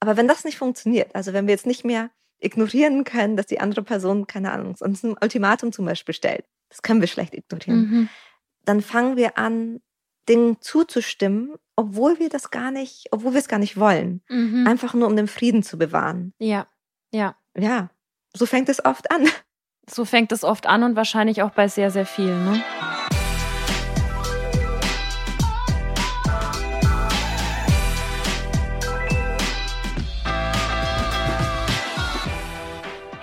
[0.00, 2.10] Aber wenn das nicht funktioniert, also wenn wir jetzt nicht mehr
[2.40, 6.82] ignorieren können, dass die andere Person, keine Ahnung, uns ein Ultimatum zum Beispiel stellt, das
[6.82, 8.08] können wir schlecht ignorieren, mhm.
[8.64, 9.80] dann fangen wir an,
[10.28, 14.22] Dingen zuzustimmen, obwohl wir das gar nicht, obwohl wir es gar nicht wollen.
[14.28, 14.66] Mhm.
[14.66, 16.34] Einfach nur um den Frieden zu bewahren.
[16.38, 16.66] Ja,
[17.10, 17.36] ja.
[17.56, 17.90] Ja,
[18.34, 19.26] so fängt es oft an.
[19.88, 22.62] So fängt es oft an und wahrscheinlich auch bei sehr, sehr vielen, ne?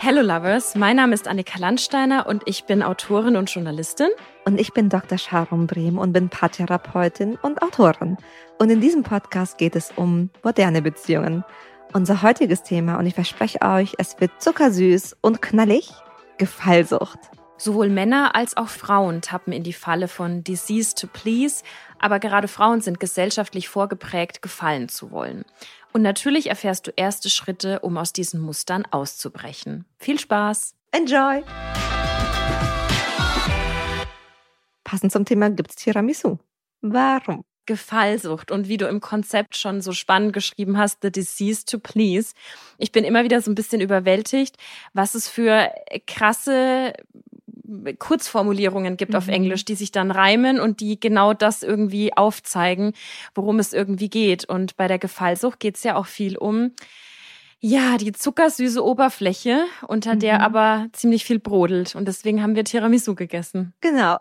[0.09, 4.07] Hello Lovers, mein Name ist Annika Landsteiner und ich bin Autorin und Journalistin.
[4.45, 5.17] Und ich bin Dr.
[5.17, 8.15] Sharon Brehm und bin Paartherapeutin und Autorin.
[8.57, 11.43] Und in diesem Podcast geht es um moderne Beziehungen.
[11.91, 15.91] Unser heutiges Thema, und ich verspreche euch, es wird zuckersüß und knallig,
[16.37, 17.19] Gefallsucht.
[17.57, 21.63] Sowohl Männer als auch Frauen tappen in die Falle von Disease to Please,
[21.99, 25.45] aber gerade Frauen sind gesellschaftlich vorgeprägt, gefallen zu wollen.
[25.93, 29.85] Und natürlich erfährst du erste Schritte, um aus diesen Mustern auszubrechen.
[29.97, 30.75] Viel Spaß!
[30.91, 31.43] Enjoy!
[34.83, 36.37] Passend zum Thema gibt's Tiramisu.
[36.81, 37.43] Warum?
[37.65, 42.33] Gefallsucht und wie du im Konzept schon so spannend geschrieben hast, The Disease to Please.
[42.77, 44.55] Ich bin immer wieder so ein bisschen überwältigt,
[44.93, 45.69] was es für
[46.07, 46.93] krasse
[47.99, 49.17] Kurzformulierungen gibt mhm.
[49.17, 52.93] auf Englisch, die sich dann reimen und die genau das irgendwie aufzeigen,
[53.35, 54.45] worum es irgendwie geht.
[54.45, 56.71] Und bei der Gefallsucht geht es ja auch viel um,
[57.59, 60.19] ja, die zuckersüße Oberfläche, unter mhm.
[60.19, 61.95] der aber ziemlich viel brodelt.
[61.95, 63.73] Und deswegen haben wir Tiramisu gegessen.
[63.81, 64.17] Genau.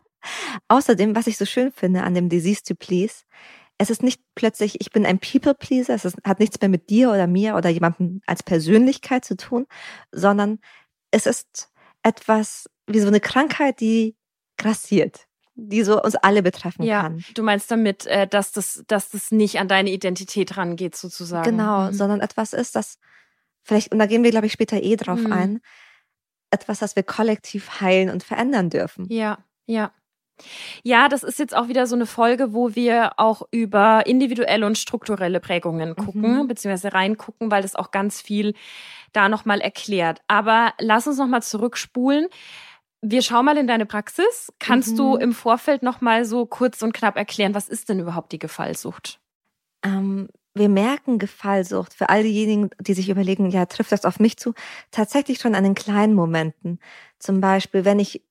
[0.68, 3.24] Außerdem, was ich so schön finde an dem Disease to Please,
[3.78, 6.90] es ist nicht plötzlich, ich bin ein People Pleaser, es ist, hat nichts mehr mit
[6.90, 9.66] dir oder mir oder jemandem als Persönlichkeit zu tun,
[10.12, 10.58] sondern
[11.10, 11.70] es ist
[12.04, 14.16] etwas wie so eine Krankheit, die
[14.56, 17.24] grassiert, die so uns alle betreffen ja, kann.
[17.34, 21.50] Du meinst damit, äh, dass das, dass das nicht an deine Identität rangeht, sozusagen.
[21.50, 21.92] Genau, mhm.
[21.92, 22.98] sondern etwas ist, das
[23.62, 25.32] vielleicht, und da gehen wir, glaube ich, später eh drauf mhm.
[25.32, 25.60] ein,
[26.50, 29.06] etwas, das wir kollektiv heilen und verändern dürfen.
[29.08, 29.92] Ja, ja.
[30.82, 34.78] Ja, das ist jetzt auch wieder so eine Folge, wo wir auch über individuelle und
[34.78, 36.48] strukturelle Prägungen gucken, mhm.
[36.48, 38.54] beziehungsweise reingucken, weil das auch ganz viel
[39.12, 40.20] da nochmal erklärt.
[40.26, 42.28] Aber lass uns nochmal zurückspulen.
[43.00, 44.52] Wir schauen mal in deine Praxis.
[44.58, 44.96] Kannst mhm.
[44.96, 49.20] du im Vorfeld nochmal so kurz und knapp erklären, was ist denn überhaupt die Gefallsucht?
[49.84, 54.36] Ähm, wir merken Gefallsucht für all diejenigen, die sich überlegen, ja, trifft das auf mich
[54.36, 54.54] zu,
[54.90, 56.78] tatsächlich schon an den kleinen Momenten.
[57.18, 58.22] Zum Beispiel, wenn ich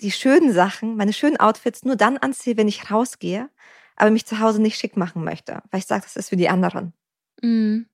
[0.00, 3.48] die schönen Sachen, meine schönen Outfits nur dann anziehe, wenn ich rausgehe,
[3.96, 6.48] aber mich zu Hause nicht schick machen möchte, weil ich sage, das ist für die
[6.48, 6.92] anderen.
[7.42, 7.86] Mhm.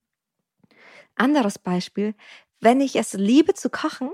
[1.14, 2.14] Anderes Beispiel,
[2.60, 4.10] wenn ich es liebe zu kochen,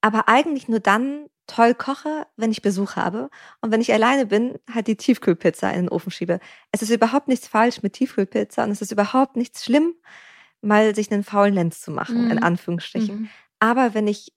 [0.00, 3.28] aber eigentlich nur dann toll koche, wenn ich Besuch habe
[3.60, 6.40] und wenn ich alleine bin, halt die Tiefkühlpizza in den Ofen schiebe.
[6.72, 9.94] Es ist überhaupt nichts falsch mit Tiefkühlpizza und es ist überhaupt nichts schlimm,
[10.62, 12.30] mal sich einen faulen Lenz zu machen, mhm.
[12.30, 13.22] in Anführungsstrichen.
[13.22, 13.28] Mhm.
[13.58, 14.32] Aber wenn ich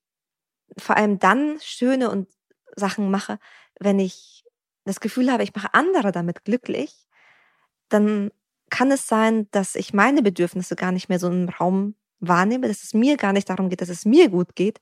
[0.78, 2.28] vor allem dann schöne und
[2.78, 3.40] Sachen mache,
[3.80, 4.46] wenn ich
[4.86, 7.08] das Gefühl habe, ich mache andere damit glücklich,
[7.90, 8.32] dann
[8.70, 12.84] kann es sein, dass ich meine Bedürfnisse gar nicht mehr so im Raum wahrnehme, dass
[12.84, 14.80] es mir gar nicht darum geht, dass es mir gut geht,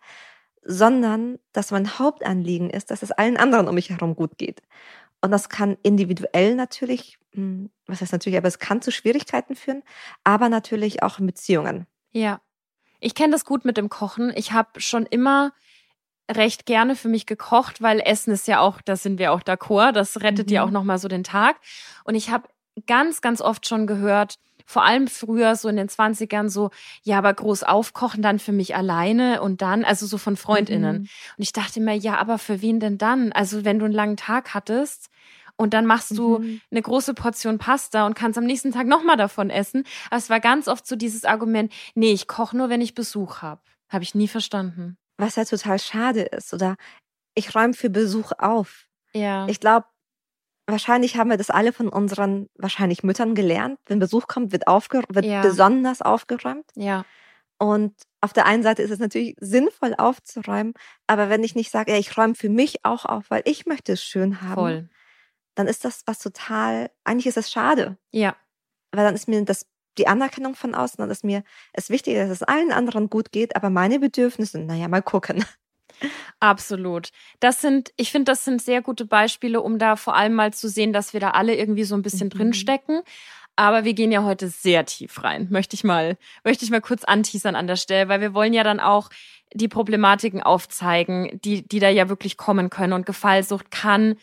[0.63, 4.61] sondern dass mein Hauptanliegen ist, dass es allen anderen um mich herum gut geht.
[5.21, 9.83] Und das kann individuell natürlich, hm, was heißt natürlich, aber es kann zu Schwierigkeiten führen,
[10.23, 11.87] aber natürlich auch in Beziehungen.
[12.11, 12.41] Ja.
[12.99, 14.31] Ich kenne das gut mit dem Kochen.
[14.35, 15.53] Ich habe schon immer
[16.31, 19.91] recht gerne für mich gekocht, weil Essen ist ja auch, da sind wir auch d'accord,
[19.91, 20.53] das rettet mhm.
[20.53, 21.57] ja auch nochmal so den Tag.
[22.03, 22.47] Und ich habe
[22.87, 26.71] ganz, ganz oft schon gehört, vor allem früher, so in den 20ern, so,
[27.03, 30.97] ja, aber groß aufkochen dann für mich alleine und dann, also so von FreundInnen.
[30.97, 31.01] Mhm.
[31.01, 33.31] Und ich dachte mir, ja, aber für wen denn dann?
[33.31, 35.09] Also wenn du einen langen Tag hattest
[35.55, 36.61] und dann machst du mhm.
[36.71, 39.83] eine große Portion Pasta und kannst am nächsten Tag nochmal davon essen.
[40.07, 43.43] Aber es war ganz oft so dieses Argument, nee, ich koche nur, wenn ich Besuch
[43.43, 43.61] habe.
[43.87, 46.53] Habe ich nie verstanden was ja total schade ist.
[46.53, 46.75] Oder
[47.35, 48.87] ich räume für Besuch auf.
[49.13, 49.47] Ja.
[49.47, 49.87] Ich glaube,
[50.67, 53.79] wahrscheinlich haben wir das alle von unseren wahrscheinlich Müttern gelernt.
[53.85, 55.41] Wenn Besuch kommt, wird, aufge wird ja.
[55.41, 56.65] besonders aufgeräumt.
[56.75, 57.05] Ja.
[57.57, 60.73] Und auf der einen Seite ist es natürlich sinnvoll aufzuräumen,
[61.07, 63.93] aber wenn ich nicht sage, ja, ich räume für mich auch auf, weil ich möchte
[63.93, 64.89] es schön haben, Voll.
[65.55, 67.97] dann ist das was total, eigentlich ist das schade.
[68.11, 68.35] Ja.
[68.91, 69.65] Weil dann ist mir das
[69.97, 71.43] die Anerkennung von außen, dann ist mir
[71.73, 75.43] es wichtig, dass es allen anderen gut geht, aber meine Bedürfnisse, naja, mal gucken.
[76.39, 77.09] Absolut.
[77.39, 80.67] Das sind, ich finde, das sind sehr gute Beispiele, um da vor allem mal zu
[80.67, 82.37] sehen, dass wir da alle irgendwie so ein bisschen mhm.
[82.37, 83.01] drinstecken.
[83.55, 85.47] Aber wir gehen ja heute sehr tief rein.
[85.49, 88.63] Möchte ich mal, möchte ich mal kurz anteasern an der Stelle, weil wir wollen ja
[88.63, 89.09] dann auch
[89.53, 92.91] die Problematiken aufzeigen, die, die da ja wirklich kommen können.
[92.91, 94.15] Und Gefallsucht kann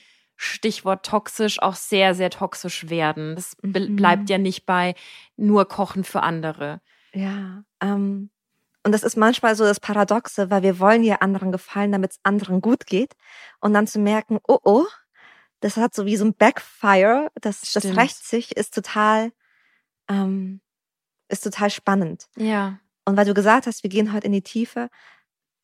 [0.42, 3.36] Stichwort toxisch, auch sehr, sehr toxisch werden.
[3.36, 3.96] Das Mhm.
[3.96, 4.94] bleibt ja nicht bei
[5.36, 6.80] nur Kochen für andere.
[7.14, 8.30] Ja, ähm,
[8.84, 12.20] und das ist manchmal so das Paradoxe, weil wir wollen ja anderen gefallen, damit es
[12.24, 13.14] anderen gut geht.
[13.60, 14.86] Und dann zu merken, oh oh,
[15.60, 19.30] das hat so wie so ein Backfire, das, das rächt sich, ist total,
[20.08, 20.60] ähm,
[21.28, 22.26] ist total spannend.
[22.36, 22.80] Ja.
[23.04, 24.88] Und weil du gesagt hast, wir gehen heute in die Tiefe,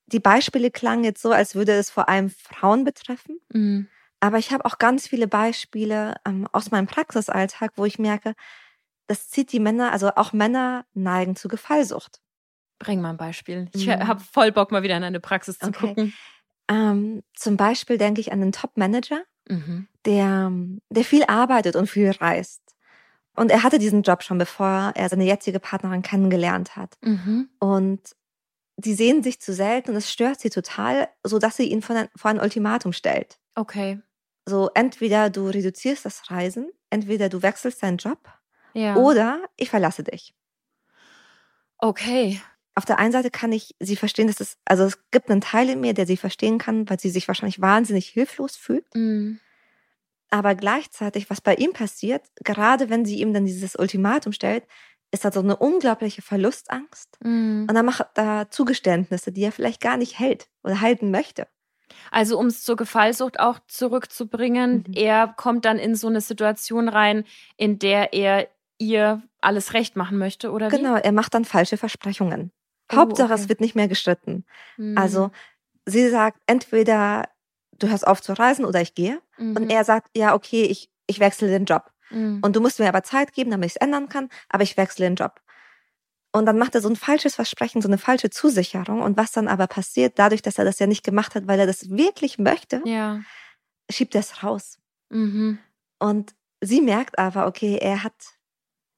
[0.07, 3.41] die Beispiele klangen jetzt so, als würde es vor allem Frauen betreffen.
[3.53, 3.89] Mhm.
[4.21, 8.35] Aber ich habe auch ganz viele Beispiele ähm, aus meinem Praxisalltag, wo ich merke,
[9.07, 12.21] das zieht die Männer, also auch Männer neigen zu Gefallsucht.
[12.79, 13.69] Bring mal ein Beispiel.
[13.75, 14.07] Ich Mhm.
[14.07, 15.89] habe voll Bock, mal wieder in eine Praxis zu Okay.
[15.89, 16.15] gucken.
[16.71, 19.89] Ähm, zum Beispiel denke ich an einen Top-Manager, Mhm.
[20.05, 20.53] der,
[20.91, 22.63] der viel arbeitet und viel reist.
[23.35, 26.99] Und er hatte diesen Job schon, bevor er seine jetzige Partnerin kennengelernt hat.
[27.03, 27.49] Mhm.
[27.61, 28.15] Und
[28.77, 31.97] die sehen sich zu selten und es stört sie total, so dass sie ihn vor
[31.97, 33.39] ein, vor ein Ultimatum stellt.
[33.57, 34.01] Okay.
[34.49, 38.19] So entweder du reduzierst das Reisen, entweder du wechselst deinen Job
[38.75, 38.97] Ja.
[38.97, 40.35] oder ich verlasse dich.
[41.79, 42.41] okay.
[42.75, 45.69] Auf der einen Seite kann ich sie verstehen, dass es, also es gibt einen Teil
[45.69, 48.87] in mir, der sie verstehen kann, weil sie sich wahrscheinlich wahnsinnig hilflos fühlt.
[48.95, 49.41] Mhm.
[50.31, 54.65] Aber gleichzeitig, was bei ihm passiert, gerade wenn sie ihm dann dieses Ultimatum stellt,
[55.11, 57.17] ist da so eine unglaubliche Verlustangst.
[57.25, 57.67] Mhm.
[57.69, 61.49] Und dann macht er Zugeständnisse, die er vielleicht gar nicht hält oder halten möchte.
[62.11, 64.95] Also um es zur Gefallsucht auch zurückzubringen, Mhm.
[64.95, 67.25] er kommt dann in so eine Situation rein,
[67.57, 68.49] in der er
[68.79, 70.77] ihr alles recht machen möchte, oder wie?
[70.77, 72.53] Genau, er macht dann falsche Versprechungen.
[72.93, 73.43] Oh, Hauptsache, okay.
[73.43, 74.45] es wird nicht mehr gestritten.
[74.77, 74.97] Mhm.
[74.97, 75.31] Also
[75.87, 77.29] sie sagt entweder
[77.79, 79.21] du hörst auf zu reisen oder ich gehe.
[79.37, 79.57] Mhm.
[79.57, 81.91] Und er sagt, ja, okay, ich, ich wechsle den Job.
[82.11, 82.41] Mhm.
[82.43, 85.07] Und du musst mir aber Zeit geben, damit ich es ändern kann, aber ich wechsle
[85.07, 85.41] den Job.
[86.33, 89.01] Und dann macht er so ein falsches Versprechen, so eine falsche Zusicherung.
[89.03, 91.67] Und was dann aber passiert, dadurch, dass er das ja nicht gemacht hat, weil er
[91.67, 93.23] das wirklich möchte, ja.
[93.91, 94.79] schiebt er es raus.
[95.11, 95.59] Mhm.
[95.99, 98.15] Und sie merkt aber, okay, er hat,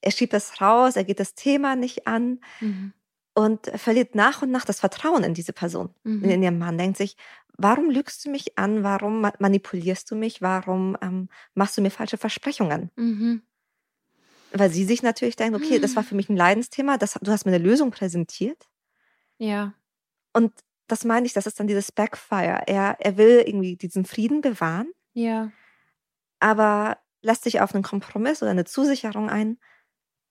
[0.02, 2.92] er schiebt es raus, er geht das Thema nicht an Mhm.
[3.34, 6.24] und verliert nach und nach das Vertrauen in diese Person, Mhm.
[6.24, 6.78] in ihren Mann.
[6.78, 7.16] Denkt sich,
[7.56, 8.82] warum lügst du mich an?
[8.82, 10.42] Warum ma- manipulierst du mich?
[10.42, 12.90] Warum ähm, machst du mir falsche Versprechungen?
[12.96, 13.42] Mhm.
[14.52, 17.44] Weil sie sich natürlich denkt, okay, das war für mich ein Leidensthema, das, du hast
[17.46, 18.68] mir eine Lösung präsentiert.
[19.38, 19.74] Ja.
[20.32, 20.52] Und
[20.88, 22.62] das meine ich, das ist dann dieses Backfire.
[22.66, 25.52] Er, er will irgendwie diesen Frieden bewahren, Ja.
[26.40, 29.58] aber lässt sich auf einen Kompromiss oder eine Zusicherung ein,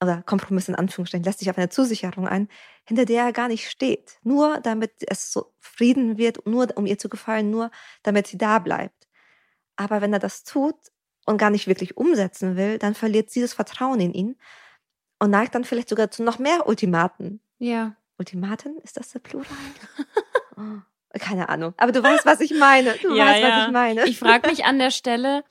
[0.02, 2.48] oder Kompromiss in Anführungsstrichen, lässt sich auf eine Zusicherung ein,
[2.86, 4.18] hinter der er gar nicht steht.
[4.24, 7.70] Nur damit es so Frieden wird, nur um ihr zu gefallen, nur
[8.04, 9.08] damit sie da bleibt.
[9.76, 10.76] Aber wenn er das tut
[11.26, 14.36] und gar nicht wirklich umsetzen will, dann verliert sie das Vertrauen in ihn
[15.20, 17.42] und neigt dann vielleicht sogar zu noch mehr Ultimaten.
[17.58, 17.96] Ja.
[18.18, 19.48] Ultimaten, ist das der Plural?
[20.58, 21.74] Oh, keine Ahnung.
[21.78, 22.94] Aber du weißt, was ich meine.
[23.02, 23.50] Du Ja, weißt, ja.
[23.58, 24.06] was ich meine.
[24.06, 25.44] Ich frage mich an der Stelle,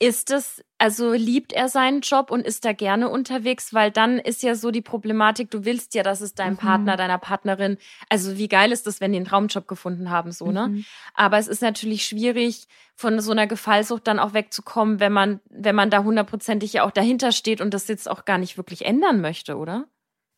[0.00, 3.74] ist es, also liebt er seinen Job und ist da gerne unterwegs?
[3.74, 6.58] Weil dann ist ja so die Problematik, du willst ja, dass es deinem Mhm.
[6.58, 7.78] Partner, deiner Partnerin,
[8.08, 10.68] also wie geil ist das, wenn die einen Traumjob gefunden haben, so, ne?
[10.68, 10.84] Mhm.
[11.14, 15.74] Aber es ist natürlich schwierig, von so einer Gefallsucht dann auch wegzukommen, wenn man, wenn
[15.74, 19.20] man da hundertprozentig ja auch dahinter steht und das jetzt auch gar nicht wirklich ändern
[19.20, 19.86] möchte, oder?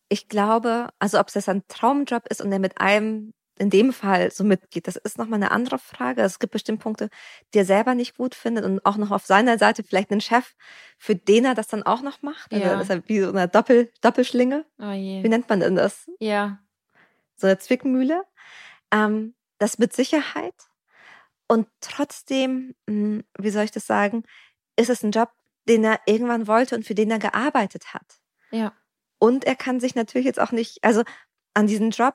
[0.08, 4.30] Ich glaube, also ob es ein Traumjob ist und der mit einem in dem Fall
[4.30, 6.22] so mitgeht, das ist nochmal eine andere Frage.
[6.22, 7.10] Es gibt bestimmt Punkte,
[7.52, 10.54] die er selber nicht gut findet und auch noch auf seiner Seite vielleicht einen Chef,
[10.98, 12.52] für den er das dann auch noch macht.
[12.52, 12.80] Also Ja.
[12.80, 14.64] ist ja wie so eine Doppel, Doppelschlinge.
[14.78, 14.84] Oh
[15.22, 16.10] Wie nennt man denn das?
[16.18, 16.58] Ja.
[17.36, 18.24] so eine Zwickmühle.
[18.92, 20.54] Ähm, das mit Sicherheit.
[21.48, 24.24] Und trotzdem, mh, wie soll ich das sagen,
[24.76, 25.30] ist es ein Job,
[25.68, 28.20] den er irgendwann wollte und für den er gearbeitet hat.
[28.50, 28.72] Ja.
[29.18, 31.02] Und er kann sich natürlich jetzt auch nicht, also
[31.54, 32.14] an diesen Job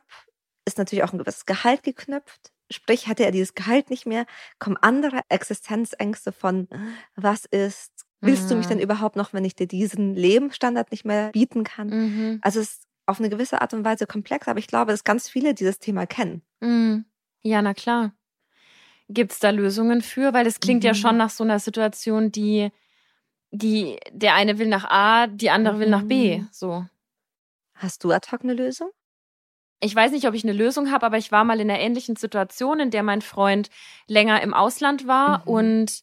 [0.66, 2.52] ist natürlich auch ein gewisses Gehalt geknüpft.
[2.72, 4.26] Sprich, hatte er dieses Gehalt nicht mehr,
[4.58, 6.68] kommen andere Existenzängste von,
[7.16, 7.92] was ist,
[8.22, 8.70] willst du mich Mhm.
[8.70, 11.88] denn überhaupt noch, wenn ich dir diesen Lebensstandard nicht mehr bieten kann?
[11.90, 12.40] Mhm.
[12.42, 15.30] Also es ist auf eine gewisse Art und Weise komplex, aber ich glaube, dass ganz
[15.30, 16.42] viele dieses Thema kennen.
[16.60, 17.06] Mhm.
[17.44, 18.14] Ja, na klar.
[19.10, 20.34] Gibt's da Lösungen für?
[20.34, 20.98] Weil es klingt ja Mhm.
[20.98, 22.72] schon nach so einer Situation, die,
[23.52, 26.40] die, der eine will nach A, die andere will nach B.
[26.40, 26.50] Mhm.
[26.52, 26.88] So.
[27.76, 28.90] Hast du ad hoc eine Lösung?
[29.80, 32.16] Ich weiß nicht, ob ich eine Lösung habe, aber ich war mal in einer ähnlichen
[32.16, 33.70] Situation, in der mein Freund
[34.08, 35.40] länger im Ausland war.
[35.40, 35.44] Mhm.
[35.48, 36.02] Und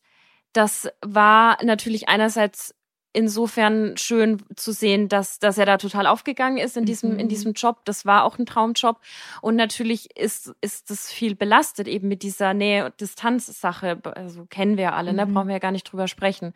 [0.52, 2.74] das war natürlich einerseits
[3.14, 7.28] insofern schön zu sehen, dass, dass er da total aufgegangen ist in diesem, in Mhm.
[7.28, 7.84] diesem Job.
[7.84, 9.00] Das war auch ein Traumjob.
[9.42, 14.00] Und natürlich ist, ist das viel belastet eben mit dieser Nähe- und Distanzsache.
[14.14, 15.26] Also kennen wir ja alle, ne?
[15.26, 15.34] Mhm.
[15.34, 16.54] Brauchen wir ja gar nicht drüber sprechen.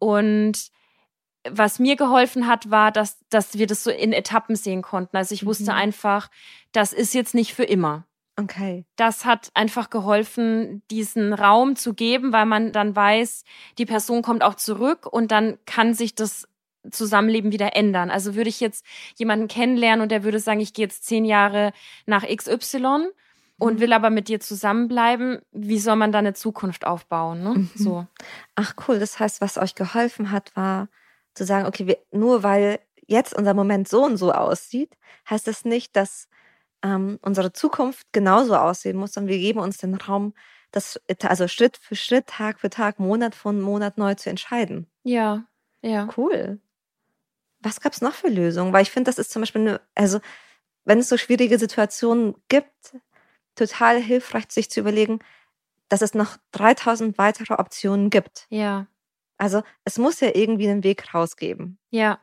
[0.00, 0.70] Und
[1.50, 5.16] was mir geholfen hat, war, dass, dass wir das so in Etappen sehen konnten.
[5.16, 5.78] Also ich wusste Mhm.
[5.78, 6.30] einfach,
[6.72, 8.04] das ist jetzt nicht für immer.
[8.36, 8.84] Okay.
[8.96, 13.44] Das hat einfach geholfen, diesen Raum zu geben, weil man dann weiß,
[13.78, 16.48] die Person kommt auch zurück und dann kann sich das
[16.90, 18.10] Zusammenleben wieder ändern.
[18.10, 18.84] Also würde ich jetzt
[19.16, 21.72] jemanden kennenlernen und der würde sagen, ich gehe jetzt zehn Jahre
[22.06, 23.06] nach XY
[23.58, 23.80] und mhm.
[23.80, 27.42] will aber mit dir zusammenbleiben, wie soll man da eine Zukunft aufbauen?
[27.42, 27.50] Ne?
[27.50, 27.70] Mhm.
[27.76, 28.06] So.
[28.56, 30.88] Ach cool, das heißt, was euch geholfen hat, war
[31.34, 34.96] zu sagen, okay, wir, nur weil jetzt unser Moment so und so aussieht,
[35.28, 36.28] heißt das nicht, dass
[36.82, 40.34] ähm, unsere Zukunft genauso aussehen muss, sondern wir geben uns den Raum,
[40.70, 44.86] das also Schritt für Schritt, Tag für Tag, Monat von Monat neu zu entscheiden.
[45.02, 45.44] Ja,
[45.82, 46.08] ja.
[46.16, 46.60] Cool.
[47.60, 48.72] Was gab es noch für Lösungen?
[48.72, 50.20] Weil ich finde, das ist zum Beispiel, eine, also
[50.84, 52.96] wenn es so schwierige Situationen gibt,
[53.54, 55.20] total hilfreich, sich zu überlegen,
[55.88, 58.46] dass es noch 3000 weitere Optionen gibt.
[58.50, 58.86] Ja.
[59.38, 61.78] Also es muss ja irgendwie einen Weg rausgeben.
[61.90, 62.18] Ja.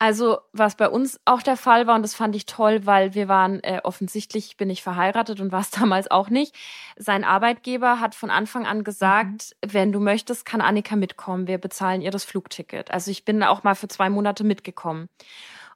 [0.00, 3.28] Also, was bei uns auch der Fall war, und das fand ich toll, weil wir
[3.28, 6.54] waren äh, offensichtlich, bin ich verheiratet und war es damals auch nicht.
[6.96, 9.72] Sein Arbeitgeber hat von Anfang an gesagt, mhm.
[9.72, 11.46] wenn du möchtest, kann Annika mitkommen.
[11.46, 12.90] Wir bezahlen ihr das Flugticket.
[12.90, 15.08] Also ich bin auch mal für zwei Monate mitgekommen.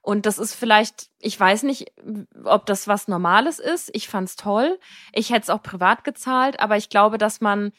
[0.03, 1.93] Und das ist vielleicht, ich weiß nicht,
[2.45, 3.91] ob das was Normales ist.
[3.93, 4.79] Ich fand's toll.
[5.13, 7.73] Ich hätte es auch privat gezahlt, aber ich glaube, dass man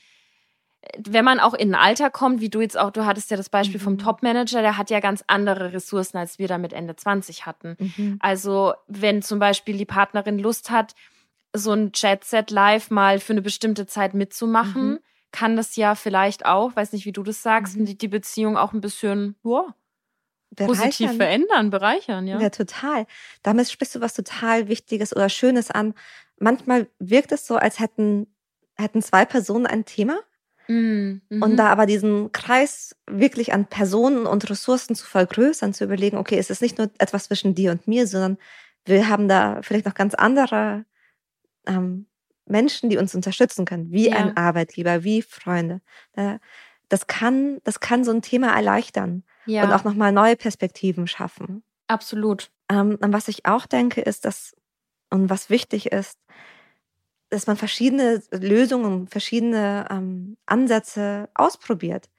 [0.97, 3.49] wenn man auch in ein Alter kommt, wie du jetzt auch, du hattest ja das
[3.49, 3.83] Beispiel mhm.
[3.83, 7.75] vom Topmanager, der hat ja ganz andere Ressourcen, als wir da mit Ende 20 hatten.
[7.79, 8.17] Mhm.
[8.19, 10.95] Also wenn zum Beispiel die Partnerin Lust hat,
[11.53, 14.99] so ein Jet-Set live mal für eine bestimmte Zeit mitzumachen, mhm.
[15.31, 17.85] kann das ja vielleicht auch, weiß nicht, wie du das sagst, mhm.
[17.85, 19.67] die, die Beziehung auch ein bisschen, wow,
[20.55, 22.39] positiv verändern, bereichern, ja.
[22.39, 23.05] Ja, total.
[23.43, 25.93] Damit sprichst du was total Wichtiges oder Schönes an.
[26.37, 28.27] Manchmal wirkt es so, als hätten,
[28.75, 30.19] hätten zwei Personen ein Thema
[30.69, 31.21] Mhm.
[31.41, 36.37] Und da aber diesen Kreis wirklich an Personen und Ressourcen zu vergrößern, zu überlegen, okay,
[36.37, 38.37] es ist nicht nur etwas zwischen dir und mir, sondern
[38.85, 40.85] wir haben da vielleicht noch ganz andere
[41.65, 42.05] ähm,
[42.45, 44.17] Menschen, die uns unterstützen können, wie ja.
[44.17, 45.81] ein Arbeitgeber, wie Freunde.
[46.87, 49.63] Das kann, das kann so ein Thema erleichtern ja.
[49.63, 51.63] und auch nochmal neue Perspektiven schaffen.
[51.87, 52.51] Absolut.
[52.69, 54.55] Ähm, und was ich auch denke, ist, dass,
[55.09, 56.19] und was wichtig ist,
[57.29, 62.09] dass man verschiedene Lösungen, verschiedene ähm, Ansätze ausprobiert.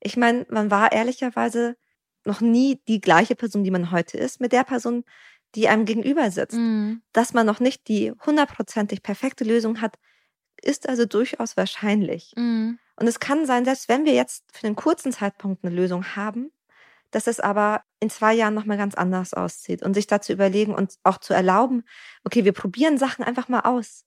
[0.00, 1.76] Ich meine, man war ehrlicherweise
[2.24, 5.04] noch nie die gleiche Person, die man heute ist, mit der Person,
[5.54, 6.56] die einem gegenüber sitzt.
[6.56, 7.02] Mhm.
[7.12, 9.96] Dass man noch nicht die hundertprozentig perfekte Lösung hat,
[10.62, 12.32] ist also durchaus wahrscheinlich.
[12.36, 12.78] Mhm.
[12.96, 16.50] Und es kann sein, selbst wenn wir jetzt für einen kurzen Zeitpunkt eine Lösung haben,
[17.10, 20.94] dass es aber in zwei Jahren nochmal ganz anders aussieht und sich dazu überlegen und
[21.04, 21.84] auch zu erlauben,
[22.24, 24.04] okay, wir probieren Sachen einfach mal aus.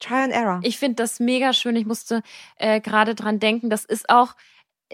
[0.00, 0.60] Try and Error.
[0.62, 1.76] Ich finde das mega schön.
[1.76, 2.22] Ich musste
[2.56, 3.70] äh, gerade dran denken.
[3.70, 4.34] Das ist auch,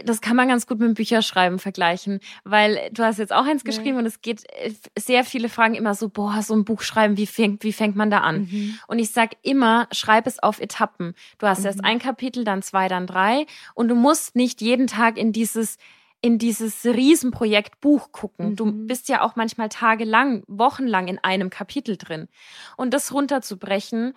[0.02, 3.64] das kann man ganz gut mit dem Bücherschreiben vergleichen, weil du hast jetzt auch eins
[3.64, 3.98] geschrieben ja.
[3.98, 7.26] und es geht äh, sehr viele Fragen immer so, boah, so ein Buch schreiben, wie
[7.26, 8.48] fängt, wie fängt man da an?
[8.50, 8.78] Mhm.
[8.88, 11.14] Und ich sag immer, schreib es auf Etappen.
[11.38, 11.66] Du hast mhm.
[11.66, 15.78] erst ein Kapitel, dann zwei, dann drei und du musst nicht jeden Tag in dieses
[16.20, 18.52] in dieses Riesenprojekt Buch gucken.
[18.52, 18.56] Mhm.
[18.56, 22.28] Du bist ja auch manchmal tagelang, wochenlang in einem Kapitel drin.
[22.78, 24.14] Und das runterzubrechen,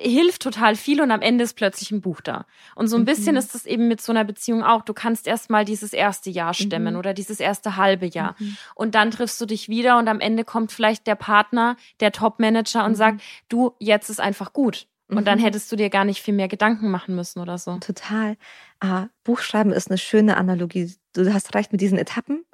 [0.00, 2.46] hilft total viel und am Ende ist plötzlich ein Buch da.
[2.74, 3.38] Und so ein bisschen mhm.
[3.38, 4.82] ist das eben mit so einer Beziehung auch.
[4.82, 6.98] Du kannst erst mal dieses erste Jahr stemmen mhm.
[6.98, 8.36] oder dieses erste halbe Jahr.
[8.38, 8.56] Mhm.
[8.74, 12.84] Und dann triffst du dich wieder und am Ende kommt vielleicht der Partner, der Top-Manager
[12.84, 12.96] und mhm.
[12.96, 14.86] sagt, du, jetzt ist einfach gut.
[15.10, 15.44] Und dann mhm.
[15.44, 17.78] hättest du dir gar nicht viel mehr Gedanken machen müssen oder so.
[17.78, 18.36] Total.
[18.78, 20.94] Ah, Buchschreiben ist eine schöne Analogie.
[21.24, 22.44] Du hast recht mit diesen Etappen.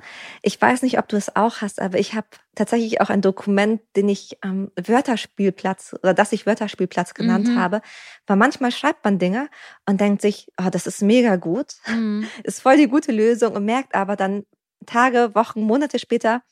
[0.42, 3.80] Ich weiß nicht, ob du es auch hast, aber ich habe tatsächlich auch ein Dokument,
[3.96, 7.58] den ich ähm, Wörterspielplatz oder das ich Wörterspielplatz genannt mhm.
[7.58, 7.82] habe.
[8.26, 9.48] Weil manchmal schreibt man Dinge
[9.86, 12.26] und denkt sich, oh, das ist mega gut, mhm.
[12.44, 14.44] ist voll die gute Lösung und merkt aber dann
[14.86, 16.42] Tage, Wochen, Monate später,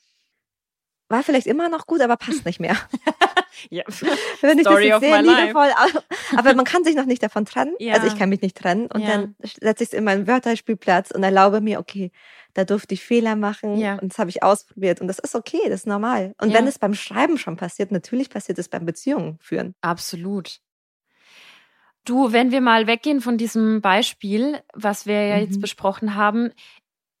[1.13, 2.75] war vielleicht immer noch gut, aber passt nicht mehr.
[3.69, 3.83] ja.
[4.41, 5.69] Wenn ich Story das jetzt sehe, liebevoll,
[6.35, 7.75] aber man kann sich noch nicht davon trennen.
[7.77, 7.93] Ja.
[7.93, 9.09] Also ich kann mich nicht trennen und ja.
[9.09, 12.11] dann setze ich es in meinen Wörterspielplatz und erlaube mir, okay,
[12.55, 13.99] da durfte ich Fehler machen ja.
[13.99, 16.33] und das habe ich ausprobiert und das ist okay, das ist normal.
[16.41, 19.75] Und wenn es beim Schreiben schon passiert, natürlich passiert es beim Beziehungen führen.
[19.81, 20.59] Absolut.
[22.05, 25.43] Du, wenn wir mal weggehen von diesem Beispiel, was wir ja mhm.
[25.43, 26.51] jetzt besprochen haben,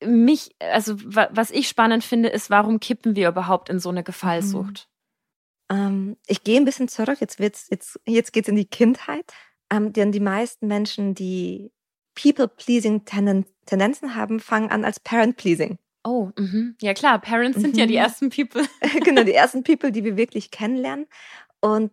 [0.05, 4.87] mich, also was ich spannend finde, ist, warum kippen wir überhaupt in so eine Gefallsucht?
[5.69, 5.77] Mhm.
[5.77, 9.33] Ähm, ich gehe ein bisschen zurück, jetzt wird's, jetzt, jetzt geht's in die Kindheit.
[9.71, 11.71] Ähm, denn die meisten Menschen, die
[12.15, 15.79] People-Pleasing-Tendenzen haben, fangen an als Parent-Pleasing.
[16.05, 16.73] Oh, mh.
[16.81, 17.99] ja klar, Parents sind ja die mhm.
[17.99, 18.65] ersten People.
[19.03, 21.07] genau, die ersten People, die wir wirklich kennenlernen.
[21.61, 21.91] Und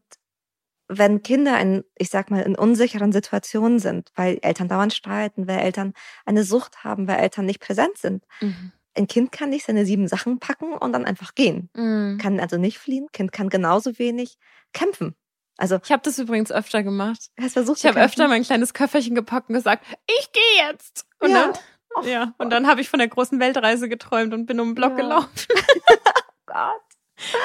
[0.90, 5.60] wenn Kinder in, ich sag mal, in unsicheren Situationen sind, weil Eltern dauernd streiten, weil
[5.60, 5.94] Eltern
[6.26, 8.24] eine Sucht haben, weil Eltern nicht präsent sind.
[8.40, 8.72] Mhm.
[8.96, 11.70] Ein Kind kann nicht seine sieben Sachen packen und dann einfach gehen.
[11.74, 12.18] Mhm.
[12.20, 13.06] Kann also nicht fliehen.
[13.12, 14.36] Kind kann genauso wenig
[14.72, 15.14] kämpfen.
[15.56, 17.30] Also ich habe das übrigens öfter gemacht.
[17.40, 21.06] Hast versucht, ich habe öfter mein kleines Köfferchen gepackt und gesagt, ich gehe jetzt.
[21.20, 21.52] Und ja.
[21.52, 21.58] dann,
[21.96, 22.06] oh.
[22.06, 24.92] ja, und dann habe ich von der großen Weltreise geträumt und bin um den Block
[24.92, 24.96] ja.
[24.96, 25.46] gelaufen.
[25.50, 25.92] oh
[26.46, 26.89] Gott.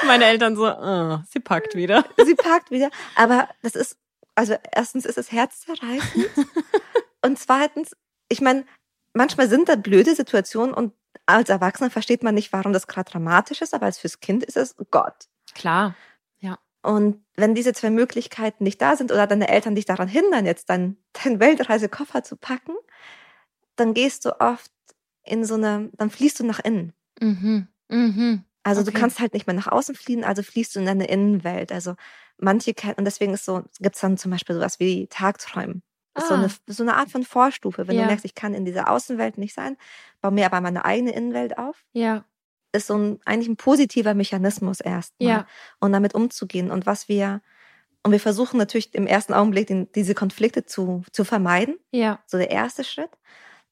[0.06, 2.04] Meine Eltern so, oh, sie packt wieder.
[2.24, 2.90] Sie packt wieder.
[3.14, 3.96] Aber das ist,
[4.34, 6.28] also erstens ist es herzzerreißend.
[7.22, 7.96] und zweitens,
[8.28, 8.64] ich meine,
[9.12, 10.92] manchmal sind da blöde Situationen und
[11.26, 14.56] als Erwachsener versteht man nicht, warum das gerade dramatisch ist, aber als fürs Kind ist
[14.56, 15.28] es Gott.
[15.54, 15.94] Klar,
[16.38, 16.58] ja.
[16.82, 20.70] Und wenn diese zwei Möglichkeiten nicht da sind oder deine Eltern dich daran hindern, jetzt
[20.70, 22.74] deinen dein Weltreisekoffer zu packen,
[23.74, 24.70] dann gehst du oft
[25.24, 26.92] in so eine, dann fließt du nach innen.
[27.20, 27.68] Mhm.
[27.88, 28.44] Mhm.
[28.66, 28.90] Also okay.
[28.90, 31.70] du kannst halt nicht mehr nach außen fliehen, also fließt du in deine Innenwelt.
[31.70, 31.94] Also
[32.36, 35.84] manche kennen, und deswegen ist so, gibt es dann zum Beispiel sowas wie Tagträumen.
[36.14, 36.22] Ah.
[36.22, 37.86] So, eine, so eine Art von Vorstufe.
[37.86, 38.02] Wenn ja.
[38.02, 39.76] du merkst, ich kann in dieser Außenwelt nicht sein,
[40.20, 41.84] baue mir aber meine eigene Innenwelt auf.
[41.92, 42.24] Ja.
[42.72, 45.28] Ist so ein, eigentlich ein positiver Mechanismus erstmal.
[45.28, 45.46] Ja.
[45.78, 46.72] Und damit umzugehen.
[46.72, 47.42] Und was wir,
[48.02, 51.78] und wir versuchen natürlich im ersten Augenblick den, diese Konflikte zu, zu vermeiden.
[51.92, 52.18] Ja.
[52.26, 53.10] So der erste Schritt.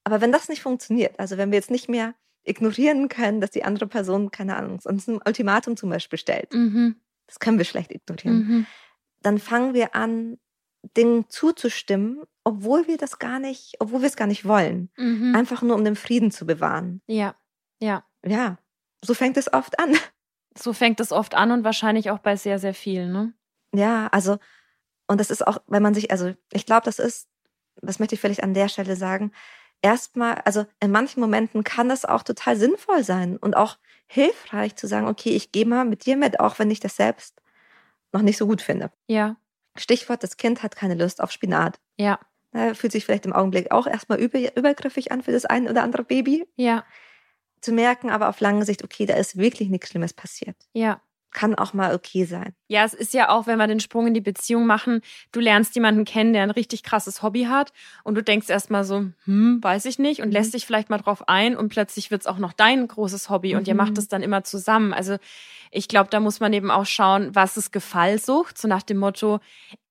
[0.05, 2.13] Aber wenn das nicht funktioniert, also wenn wir jetzt nicht mehr
[2.45, 6.95] ignorieren können, dass die andere Person, keine Ahnung, uns ein Ultimatum zum Beispiel stellt, mhm.
[7.27, 8.65] das können wir schlecht ignorieren, mhm.
[9.21, 10.37] dann fangen wir an,
[10.95, 14.89] Dingen zuzustimmen, obwohl wir das gar nicht, obwohl wir es gar nicht wollen.
[14.97, 15.35] Mhm.
[15.35, 17.01] Einfach nur um den Frieden zu bewahren.
[17.07, 17.35] Ja,
[17.79, 18.05] ja.
[18.23, 18.57] Ja,
[19.03, 19.95] so fängt es oft an.
[20.57, 23.33] So fängt es oft an und wahrscheinlich auch bei sehr, sehr vielen, ne?
[23.75, 24.37] Ja, also,
[25.05, 27.27] und das ist auch, wenn man sich, also ich glaube, das ist,
[27.81, 29.33] das möchte ich vielleicht an der Stelle sagen,
[29.85, 33.77] erstmal, also in manchen Momenten kann das auch total sinnvoll sein und auch
[34.07, 37.39] hilfreich zu sagen, okay, ich gehe mal mit dir mit, auch wenn ich das selbst
[38.11, 38.91] noch nicht so gut finde.
[39.05, 39.35] Ja.
[39.75, 41.79] Stichwort, das Kind hat keine Lust auf Spinat.
[41.97, 42.19] Ja.
[42.73, 46.03] Fühlt sich vielleicht im Augenblick auch erstmal über, übergriffig an für das ein oder andere
[46.03, 46.47] Baby.
[46.55, 46.83] Ja.
[47.61, 50.55] Zu merken, aber auf lange Sicht, okay, da ist wirklich nichts Schlimmes passiert.
[50.73, 50.99] Ja
[51.35, 52.55] kann auch mal okay sein.
[52.67, 55.01] Ja, es ist ja auch, wenn wir den Sprung in die Beziehung machen,
[55.33, 57.73] du lernst jemanden kennen, der ein richtig krasses Hobby hat
[58.03, 60.33] und du denkst erstmal so, hm, weiß ich nicht und mhm.
[60.33, 63.59] lässt dich vielleicht mal drauf ein und plötzlich wird's auch noch dein großes Hobby mhm.
[63.59, 63.97] und ihr macht mhm.
[63.97, 64.93] es dann immer zusammen.
[64.93, 65.17] Also
[65.71, 69.41] ich glaube, da muss man eben auch schauen, was ist Gefallsucht, so nach dem Motto,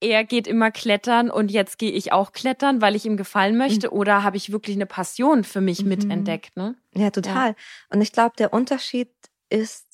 [0.01, 3.88] er geht immer klettern und jetzt gehe ich auch klettern, weil ich ihm gefallen möchte
[3.88, 3.99] mhm.
[3.99, 5.90] oder habe ich wirklich eine Passion für mich mhm.
[5.90, 6.75] mitentdeckt, ne?
[6.95, 7.51] Ja, total.
[7.51, 7.55] Ja.
[7.90, 9.11] Und ich glaube, der Unterschied
[9.51, 9.93] ist,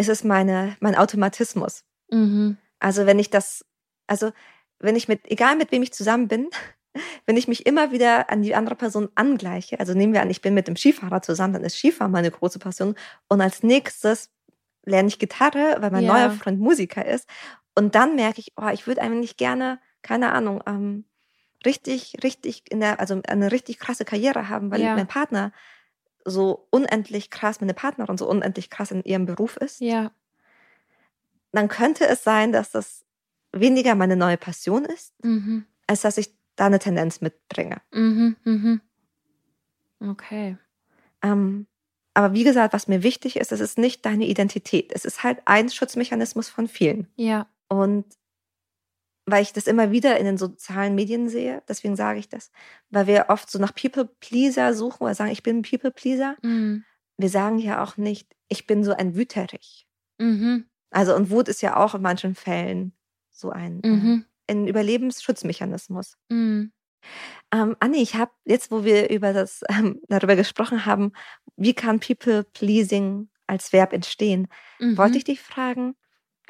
[0.00, 1.84] ist es meine, mein Automatismus.
[2.10, 2.56] Mhm.
[2.78, 3.64] Also wenn ich das,
[4.06, 4.32] also
[4.78, 6.48] wenn ich mit, egal mit wem ich zusammen bin,
[7.26, 10.40] wenn ich mich immer wieder an die andere Person angleiche, also nehmen wir an, ich
[10.40, 12.94] bin mit dem Skifahrer zusammen, dann ist Skifahren meine große Passion
[13.28, 14.30] und als nächstes
[14.86, 16.12] lerne ich Gitarre, weil mein ja.
[16.14, 17.28] neuer Freund Musiker ist
[17.76, 21.04] und dann merke ich, oh, ich würde eigentlich gerne, keine Ahnung, ähm,
[21.66, 24.96] richtig, richtig in der, also eine richtig krasse Karriere haben, weil ja.
[24.96, 25.52] mein Partner
[26.24, 30.12] so unendlich krass, meine Partnerin so unendlich krass in ihrem Beruf ist, ja.
[31.52, 33.04] dann könnte es sein, dass das
[33.52, 35.64] weniger meine neue Passion ist, mhm.
[35.86, 37.80] als dass ich da eine Tendenz mitbringe.
[37.92, 38.80] Mhm, mhm.
[40.00, 40.56] Okay.
[41.22, 41.66] Ähm,
[42.14, 44.92] aber wie gesagt, was mir wichtig ist, es ist nicht deine Identität.
[44.92, 47.06] Es ist halt ein Schutzmechanismus von vielen.
[47.16, 47.46] Ja.
[47.68, 48.04] Und
[49.30, 51.62] weil ich das immer wieder in den sozialen Medien sehe.
[51.68, 52.50] Deswegen sage ich das.
[52.90, 56.36] Weil wir oft so nach People-Pleaser suchen oder sagen, ich bin ein People-Pleaser.
[56.42, 56.84] Mhm.
[57.16, 59.86] Wir sagen ja auch nicht, ich bin so ein Wüterich.
[60.18, 60.66] Mhm.
[60.90, 62.92] Also, und Wut ist ja auch in manchen Fällen
[63.30, 64.24] so ein, äh, mhm.
[64.48, 66.16] ein Überlebensschutzmechanismus.
[66.28, 66.72] Mhm.
[67.52, 71.12] Ähm, Anni, ich habe jetzt, wo wir über das, ähm, darüber gesprochen haben,
[71.56, 74.46] wie kann People-Pleasing als Verb entstehen,
[74.78, 75.16] wollte mhm.
[75.16, 75.96] ich dich fragen,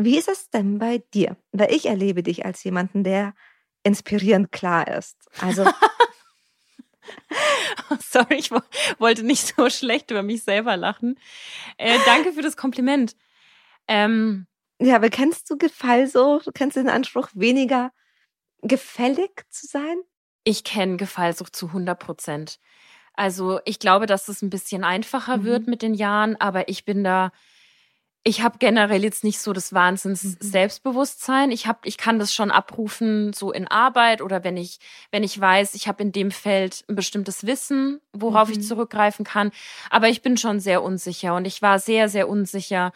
[0.04, 1.36] wie ist es denn bei dir?
[1.52, 3.34] Weil ich erlebe dich als jemanden, der
[3.82, 5.16] inspirierend klar ist.
[5.40, 5.64] Also.
[8.00, 8.50] Sorry, ich
[8.98, 11.18] wollte nicht so schlecht über mich selber lachen.
[11.76, 13.16] Äh, danke für das Kompliment.
[13.88, 14.46] Ähm,
[14.80, 16.48] ja, aber kennst du Gefallsucht?
[16.54, 17.92] Kennst du den Anspruch, weniger
[18.62, 19.96] gefällig zu sein?
[20.44, 22.58] Ich kenne Gefallsucht zu 100 Prozent.
[23.14, 25.44] Also ich glaube, dass es ein bisschen einfacher mhm.
[25.44, 27.32] wird mit den Jahren, aber ich bin da
[28.22, 30.36] ich habe generell jetzt nicht so das Wahnsinns mhm.
[30.40, 31.50] Selbstbewusstsein.
[31.50, 34.78] Ich habe, ich kann das schon abrufen so in Arbeit oder wenn ich,
[35.10, 38.54] wenn ich weiß, ich habe in dem Feld ein bestimmtes Wissen, worauf mhm.
[38.54, 39.52] ich zurückgreifen kann.
[39.88, 42.92] Aber ich bin schon sehr unsicher und ich war sehr, sehr unsicher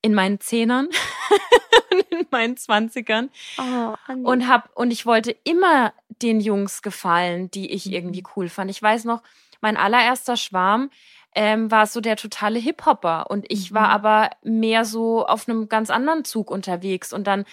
[0.00, 0.88] in meinen Zehnern
[2.10, 7.92] in meinen Zwanzigern oh, und hab und ich wollte immer den Jungs gefallen, die ich
[7.92, 8.28] irgendwie mhm.
[8.36, 8.70] cool fand.
[8.70, 9.22] Ich weiß noch,
[9.60, 10.90] mein allererster Schwarm
[11.34, 13.94] ähm, war so der totale Hip-Hopper und ich war mhm.
[13.94, 17.44] aber mehr so auf einem ganz anderen Zug unterwegs und dann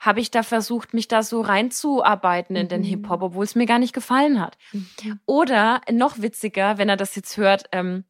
[0.00, 2.86] habe ich da versucht, mich da so reinzuarbeiten in den mhm.
[2.86, 4.58] Hip-Hop, obwohl es mir gar nicht gefallen hat.
[4.72, 5.20] Mhm.
[5.26, 8.04] Oder noch witziger, wenn er das jetzt hört, ähm,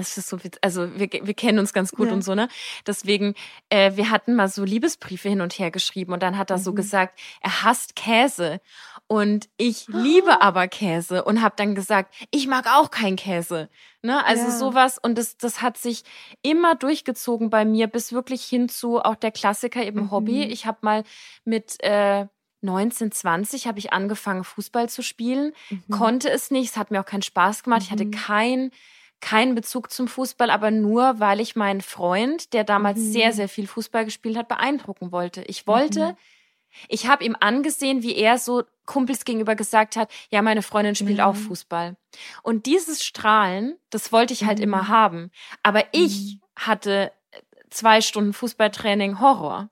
[0.00, 2.14] Es ist so, also wir, wir kennen uns ganz gut Ja.
[2.14, 2.48] und so, ne?
[2.86, 3.34] Deswegen,
[3.70, 6.72] äh, wir hatten mal so Liebesbriefe hin und her geschrieben und dann hat er so
[6.72, 6.76] Mhm.
[6.76, 8.60] gesagt, er hasst Käse.
[9.06, 13.68] Und ich liebe aber Käse und habe dann gesagt, ich mag auch keinen Käse.
[14.02, 14.24] Ne?
[14.24, 14.50] Also Ja.
[14.50, 16.02] sowas und das, das hat sich
[16.42, 20.10] immer durchgezogen bei mir bis wirklich hin zu auch der Klassiker eben Mhm.
[20.10, 20.42] Hobby.
[20.44, 21.04] Ich habe mal
[21.44, 22.26] mit äh,
[22.62, 25.82] 19, 20 habe ich angefangen Fußball zu spielen, Mhm.
[25.90, 27.82] konnte es nicht, es hat mir auch keinen Spaß gemacht.
[27.82, 28.10] Ich hatte Mhm.
[28.12, 28.70] kein
[29.20, 33.12] keinen Bezug zum Fußball, aber nur, weil ich meinen Freund, der damals Mhm.
[33.12, 35.42] sehr, sehr viel Fußball gespielt hat, beeindrucken wollte.
[35.42, 36.16] Ich wollte, Mhm.
[36.88, 41.18] ich habe ihm angesehen, wie er so Kumpels gegenüber gesagt hat, ja, meine Freundin spielt
[41.18, 41.26] Ja.
[41.26, 41.96] auch Fußball.
[42.42, 44.64] Und dieses Strahlen, das wollte ich halt Mhm.
[44.64, 45.30] immer haben.
[45.62, 47.10] Aber ich hatte
[47.70, 49.70] zwei Stunden Fußballtraining Horror.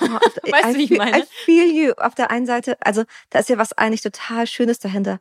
[0.00, 0.04] Oh,
[0.52, 1.18] Weißt du, wie ich meine?
[1.18, 1.92] I feel you.
[1.96, 5.18] Auf der einen Seite, also da ist ja was eigentlich total Schönes dahinter.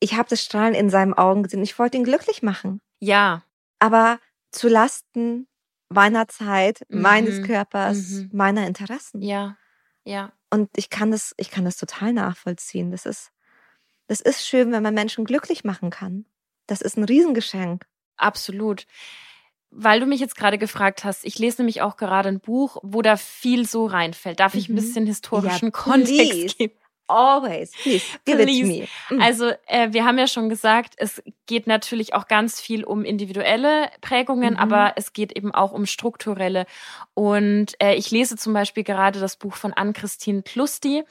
[0.00, 1.62] Ich habe das Strahlen in seinen Augen gesehen.
[1.62, 2.80] Ich wollte ihn glücklich machen.
[3.00, 3.42] Ja,
[3.78, 4.18] Aber
[4.50, 5.46] zu Lasten
[5.88, 7.44] meiner Zeit, meines Mhm.
[7.44, 8.30] Körpers, Mhm.
[8.32, 9.22] meiner Interessen.
[9.22, 9.56] ja,
[10.04, 10.32] ja.
[10.52, 12.90] Und ich kann das, ich kann das total nachvollziehen.
[12.90, 13.30] Das ist,
[14.08, 16.24] das ist schön, wenn man Menschen glücklich machen kann.
[16.66, 17.86] Das ist ein Riesengeschenk.
[18.16, 18.86] Absolut.
[19.70, 23.02] Weil du mich jetzt gerade gefragt hast, ich lese nämlich auch gerade ein Buch, wo
[23.02, 24.40] da viel so reinfällt.
[24.40, 24.76] Darf ich ein Mhm.
[24.76, 26.74] bisschen historischen Ja, Kontext geben?
[27.10, 27.72] Always.
[27.82, 28.60] Please, give it Please.
[28.62, 28.66] to
[29.14, 29.18] me.
[29.18, 29.22] Mm.
[29.22, 33.90] Also äh, wir haben ja schon gesagt, es geht natürlich auch ganz viel um individuelle
[34.00, 34.60] Prägungen, Mhm.
[34.60, 36.64] aber es geht eben auch um strukturelle.
[37.14, 41.02] Und äh, ich lese zum Beispiel gerade das Buch von Ann-Christine Klusti.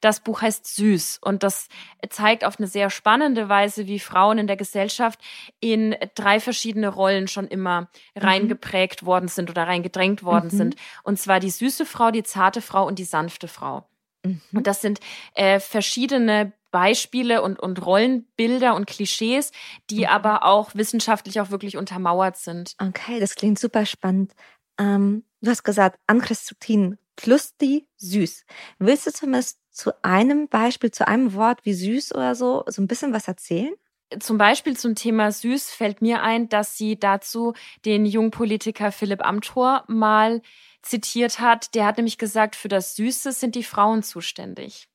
[0.00, 1.68] Das Buch heißt Süß und das
[2.08, 5.20] zeigt auf eine sehr spannende Weise, wie Frauen in der Gesellschaft
[5.60, 10.56] in drei verschiedene Rollen schon immer reingeprägt worden sind oder reingedrängt worden Mhm.
[10.56, 10.76] sind.
[11.02, 13.84] Und zwar die süße Frau, die zarte Frau und die sanfte Frau.
[14.24, 14.40] Mhm.
[14.54, 15.00] Und das sind
[15.34, 19.52] äh, verschiedene Beispiele und, und Rollenbilder und Klischees,
[19.90, 20.06] die Mhm.
[20.06, 22.74] aber auch wissenschaftlich auch wirklich untermauert sind.
[22.80, 24.32] Okay, das klingt super spannend.
[24.78, 28.44] Ähm, du hast gesagt, Ann-Christine Klusti, süß.
[28.78, 32.88] Willst du zumindest zu einem Beispiel, zu einem Wort wie süß oder so, so ein
[32.88, 33.74] bisschen was erzählen?
[34.20, 37.54] Zum Beispiel zum Thema Süß fällt mir ein, dass sie dazu
[37.86, 40.42] den Jungpolitiker Philipp Amthor mal
[40.82, 41.74] zitiert hat.
[41.74, 44.88] Der hat nämlich gesagt, für das Süße sind die Frauen zuständig.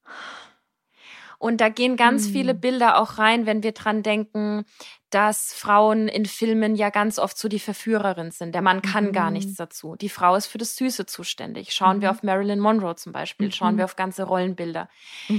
[1.40, 2.32] Und da gehen ganz Hm.
[2.32, 4.66] viele Bilder auch rein, wenn wir dran denken,
[5.12, 8.56] dass Frauen in Filmen ja ganz oft so die Verführerin sind.
[8.56, 9.34] Der Mann kann gar Mhm.
[9.34, 9.96] nichts dazu.
[9.96, 11.74] Die Frau ist für das Süße zuständig.
[11.74, 12.16] Schauen wir Mhm.
[12.18, 13.78] auf Marilyn Monroe zum Beispiel, schauen Mhm.
[13.78, 14.90] wir auf ganze Rollenbilder.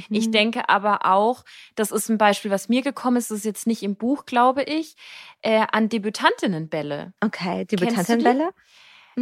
[0.08, 0.32] Ich Mhm.
[0.32, 3.82] denke aber auch, das ist ein Beispiel, was mir gekommen ist, das ist jetzt nicht
[3.82, 4.94] im Buch, glaube ich,
[5.42, 7.12] äh, an Debütantinnenbälle.
[7.24, 7.76] Okay, die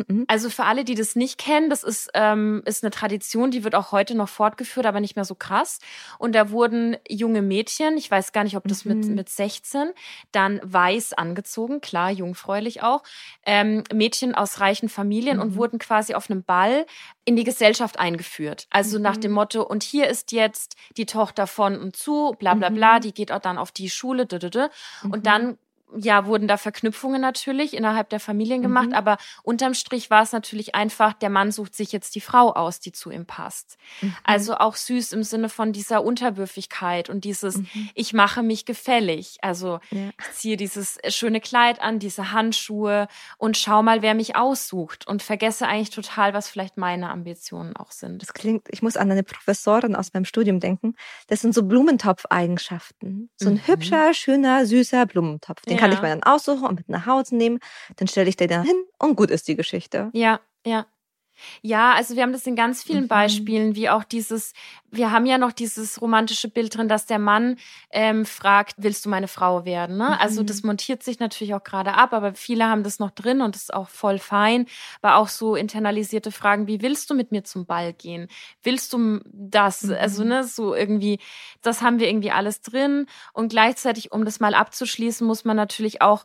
[0.06, 0.24] Mhm.
[0.28, 3.74] Also für alle, die das nicht kennen, das ist, ähm, ist eine Tradition, die wird
[3.74, 5.78] auch heute noch fortgeführt, aber nicht mehr so krass.
[6.18, 9.14] Und da wurden junge Mädchen, ich weiß gar nicht, ob das mit, Mhm.
[9.14, 9.90] mit 16,
[10.32, 13.02] dann weiß angezogen, klar, jungfräulich auch,
[13.44, 15.56] ähm, Mädchen aus reichen Familien und Mhm.
[15.56, 16.86] wurden quasi auf einem Ball
[17.24, 18.66] in die Gesellschaft eingeführt.
[18.70, 19.20] Also nach Mhm.
[19.22, 23.00] dem Motto, und hier ist jetzt die Tochter von und zu, bla bla bla, Mhm.
[23.02, 24.70] die geht auch dann auf die Schule, d -d -d.
[25.02, 25.10] Mhm.
[25.12, 25.58] und dann
[25.96, 28.94] ja, wurden da Verknüpfungen natürlich innerhalb der Familien gemacht, Mhm.
[28.94, 32.80] aber unterm Strich war es natürlich einfach, der Mann sucht sich jetzt die Frau aus,
[32.80, 33.76] die zu ihm passt.
[34.00, 34.16] Mhm.
[34.24, 37.90] Also auch süß im Sinne von dieser Unterwürfigkeit und dieses, Mhm.
[37.94, 39.38] ich mache mich gefällig.
[39.42, 40.10] Also Ja.
[40.18, 43.06] ich ziehe dieses schöne Kleid an, diese Handschuhe
[43.38, 47.92] und schau mal, wer mich aussucht und vergesse eigentlich total, was vielleicht meine Ambitionen auch
[47.92, 48.22] sind.
[48.22, 50.94] Das klingt, ich muss an eine Professorin aus meinem Studium denken.
[51.28, 53.30] Das sind so Blumentopf-Eigenschaften.
[53.36, 53.66] So ein Mhm.
[53.66, 55.62] hübscher, schöner, süßer Blumentopf.
[55.62, 55.96] Den kann Ja.
[55.96, 57.58] ich mir dann aussuchen und mit nach Hause nehmen.
[57.96, 60.10] Dann stelle ich den da hin und gut ist die Geschichte.
[60.12, 60.86] Ja, ja.
[61.62, 63.08] Ja, also wir haben das in ganz vielen Mhm.
[63.08, 64.52] Beispielen, wie auch dieses,
[64.90, 67.56] wir haben ja noch dieses romantische Bild drin, dass der Mann
[67.90, 69.96] ähm, fragt, willst du meine Frau werden?
[69.96, 70.18] Ne?
[70.20, 70.46] Also Mhm.
[70.46, 73.62] das montiert sich natürlich auch gerade ab, aber viele haben das noch drin und das
[73.62, 74.66] ist auch voll fein.
[75.02, 78.28] Aber auch so internalisierte Fragen, wie willst du mit mir zum Ball gehen?
[78.62, 79.82] Willst du das?
[79.82, 79.94] Mhm.
[79.94, 81.18] Also ne, so irgendwie,
[81.62, 83.06] das haben wir irgendwie alles drin.
[83.32, 86.24] Und gleichzeitig, um das mal abzuschließen, muss man natürlich auch,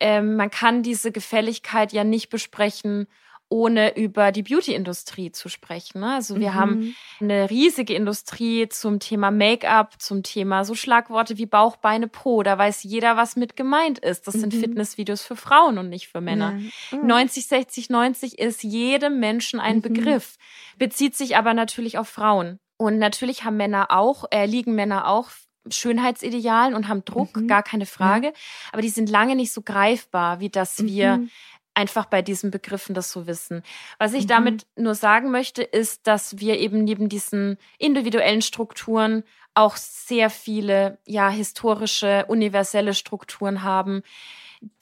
[0.00, 3.08] ähm, man kann diese Gefälligkeit ja nicht besprechen,
[3.50, 6.00] ohne über die Beauty-Industrie zu sprechen.
[6.00, 6.14] Ne?
[6.14, 6.54] Also wir Mhm.
[6.54, 12.42] haben eine riesige Industrie zum Thema Make-up, zum Thema so Schlagworte wie Bauch, Beine, Po.
[12.42, 14.26] Da weiß jeder, was mit gemeint ist.
[14.26, 14.60] Das sind Mhm.
[14.60, 16.58] Fitnessvideos für Frauen und nicht für Männer.
[16.92, 16.98] Ja.
[16.98, 19.82] 90, 60, 90 ist jedem Menschen ein Mhm.
[19.82, 20.36] Begriff,
[20.78, 22.58] bezieht sich aber natürlich auf Frauen.
[22.76, 25.30] Und natürlich haben Männer auch, äh, liegen Männer auch
[25.70, 27.46] Schönheitsidealen und haben Druck, Mhm.
[27.48, 28.32] gar keine Frage.
[28.72, 31.30] Aber die sind lange nicht so greifbar, wie dass wir Mhm.
[31.78, 33.62] Einfach bei diesen Begriffen das so wissen.
[33.98, 34.28] Was ich Mhm.
[34.28, 39.22] damit nur sagen möchte, ist, dass wir eben neben diesen individuellen Strukturen
[39.54, 44.02] auch sehr viele, ja, historische, universelle Strukturen haben,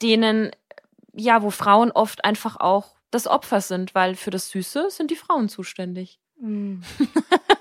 [0.01, 0.51] denen
[1.19, 5.15] ja, wo Frauen oft einfach auch das Opfer sind, weil für das Süße sind die
[5.15, 6.19] Frauen zuständig.
[6.39, 6.81] Mm.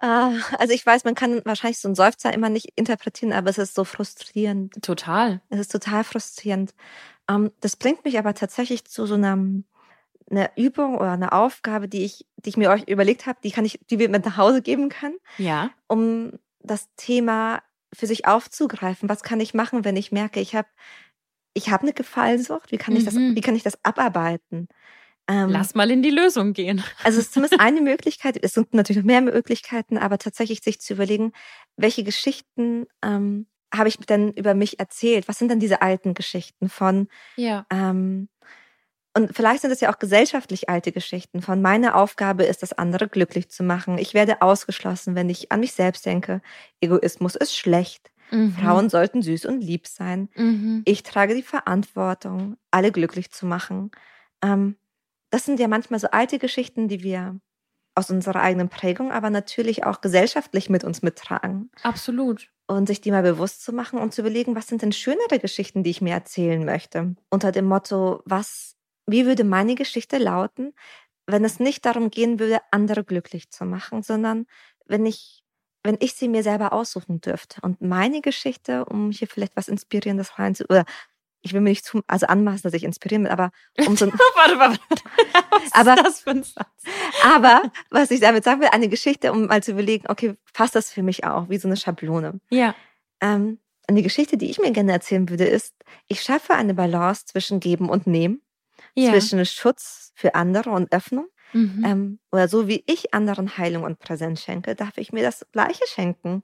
[0.00, 3.58] Ah, also ich weiß, man kann wahrscheinlich so einen Seufzer immer nicht interpretieren, aber es
[3.58, 4.80] ist so frustrierend.
[4.80, 5.40] Total.
[5.48, 6.72] Es ist total frustrierend.
[7.28, 9.38] Ähm, das bringt mich aber tatsächlich zu so einer,
[10.30, 13.64] einer Übung oder einer Aufgabe, die ich, die ich mir euch überlegt habe, die kann
[13.64, 15.16] ich, die wir mit nach Hause geben können.
[15.38, 15.70] Ja.
[15.86, 17.62] Um das Thema
[17.94, 19.08] für sich aufzugreifen.
[19.08, 20.68] Was kann ich machen, wenn ich merke, ich habe
[21.54, 22.70] ich habe eine Gefallensucht?
[22.70, 23.34] Wie kann ich das, Mhm.
[23.34, 24.68] wie kann ich das abarbeiten?
[25.26, 26.82] Ähm, Lass mal in die Lösung gehen.
[27.04, 30.80] also es ist zumindest eine Möglichkeit, es sind natürlich noch mehr Möglichkeiten, aber tatsächlich sich
[30.80, 31.32] zu überlegen,
[31.76, 35.28] welche Geschichten ähm, habe ich denn über mich erzählt?
[35.28, 37.66] Was sind denn diese alten Geschichten von, Ja.
[37.70, 38.28] ähm,
[39.14, 43.08] und vielleicht sind es ja auch gesellschaftlich alte Geschichten von meine Aufgabe ist es, andere
[43.08, 43.98] glücklich zu machen.
[43.98, 46.40] Ich werde ausgeschlossen, wenn ich an mich selbst denke.
[46.80, 48.12] Egoismus ist schlecht.
[48.30, 48.52] Mhm.
[48.52, 50.28] Frauen sollten süß und lieb sein.
[50.36, 50.82] Mhm.
[50.84, 53.90] Ich trage die Verantwortung, alle glücklich zu machen.
[54.44, 54.76] Ähm,
[55.30, 57.40] das sind ja manchmal so alte Geschichten, die wir
[57.96, 61.70] aus unserer eigenen Prägung, aber natürlich auch gesellschaftlich mit uns mittragen.
[61.82, 62.50] Absolut.
[62.70, 65.82] Und sich die mal bewusst zu machen und zu überlegen, was sind denn schönere Geschichten,
[65.82, 67.16] die ich mir erzählen möchte.
[67.30, 68.76] Unter dem Motto, was,
[69.06, 70.74] wie würde meine Geschichte lauten,
[71.26, 74.46] wenn es nicht darum gehen würde, andere glücklich zu machen, sondern
[74.84, 75.42] wenn ich,
[75.82, 77.60] wenn ich sie mir selber aussuchen dürfte.
[77.62, 80.84] Und meine Geschichte, um hier vielleicht was Inspirierendes rein oder
[81.42, 83.50] ich will mir nicht zu, also anmaßen, dass ich inspirieren will, aber
[83.86, 84.78] um so, warte, warte.
[85.50, 86.66] Was Aber- ist das für ein Satz?
[87.24, 90.90] aber was ich damit sagen will, eine Geschichte, um mal zu überlegen, okay, passt das
[90.90, 92.40] für mich auch, wie so eine Schablone.
[92.50, 92.74] Ja.
[93.20, 93.58] Ähm,
[93.90, 95.74] die Geschichte, die ich mir gerne erzählen würde, ist,
[96.08, 98.42] ich schaffe eine Balance zwischen Geben und Nehmen,
[98.94, 99.10] Ja.
[99.12, 101.26] zwischen Schutz für andere und Öffnung.
[101.54, 101.84] Mhm.
[101.86, 105.84] Ähm, oder so wie ich anderen Heilung und Präsenz schenke, darf ich mir das Gleiche
[105.86, 106.42] schenken.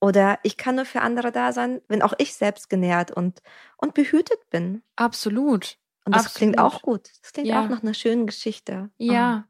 [0.00, 3.42] Oder ich kann nur für andere da sein, wenn auch ich selbst genährt und,
[3.76, 4.82] und behütet bin.
[4.96, 5.76] Absolut.
[6.04, 6.74] Und das klingt Absolut.
[6.74, 7.10] auch gut.
[7.22, 7.60] Das klingt Ja.
[7.64, 8.90] auch nach einer schönen Geschichte.
[8.98, 9.44] Ja.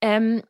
[0.00, 0.42] Ähm,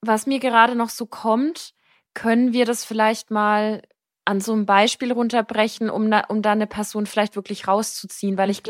[0.00, 1.74] was mir gerade noch so kommt,
[2.14, 3.82] können wir das vielleicht mal
[4.24, 8.62] an so einem Beispiel runterbrechen, um, um da eine Person vielleicht wirklich rauszuziehen, weil ich
[8.62, 8.64] Mhm.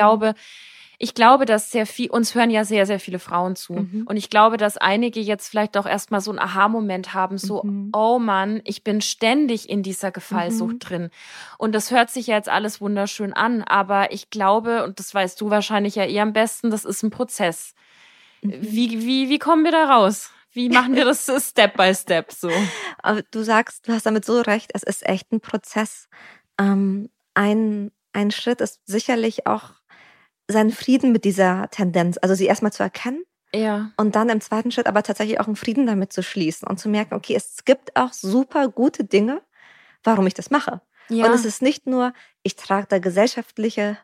[1.01, 3.73] Ich glaube, dass sehr viel, uns hören ja sehr, sehr viele Frauen zu.
[3.75, 4.03] Mhm.
[4.09, 7.91] Und ich glaube, dass einige jetzt vielleicht auch erstmal so einen Aha-Moment haben, so, Mhm.
[7.95, 10.79] oh Mann, ich bin ständig in dieser Gefallsucht Mhm.
[10.81, 11.11] drin.
[11.57, 15.41] Und das hört sich ja jetzt alles wunderschön an, aber ich glaube, und das weißt
[15.41, 17.75] du wahrscheinlich ja eh am besten, das ist ein Prozess.
[18.43, 18.55] Mhm.
[18.61, 20.33] Wie, wie, wie kommen wir da raus?
[20.51, 22.51] Wie machen wir das Step by Step so?
[23.03, 26.09] Aber du sagst, du hast damit so recht, es ist echt ein Prozess.
[26.59, 29.75] Ähm, ein, ein Schritt ist sicherlich auch
[30.49, 33.23] seinen Frieden mit dieser Tendenz, also sie erstmal zu erkennen
[33.55, 33.93] Ja.
[33.97, 36.89] und dann im zweiten Schritt aber tatsächlich auch einen Frieden damit zu schließen und zu
[36.89, 39.43] merken, okay, es gibt auch super gute Dinge,
[40.05, 40.81] warum ich das mache.
[41.11, 41.27] ja.
[41.27, 43.99] Und es ist nicht nur, ich trage da gesellschaftliche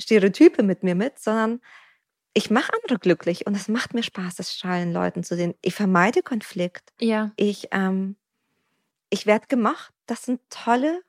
[0.00, 1.60] Stereotype mit mir mit, sondern
[2.34, 5.54] ich mache andere glücklich und es macht mir Spaß, das strahlen Leuten zu sehen.
[5.62, 6.92] Ich vermeide Konflikt.
[7.00, 7.30] ja.
[7.36, 8.16] Ich, ähm,
[9.10, 9.92] ich werde gemacht.
[10.06, 11.02] Das sind tolle,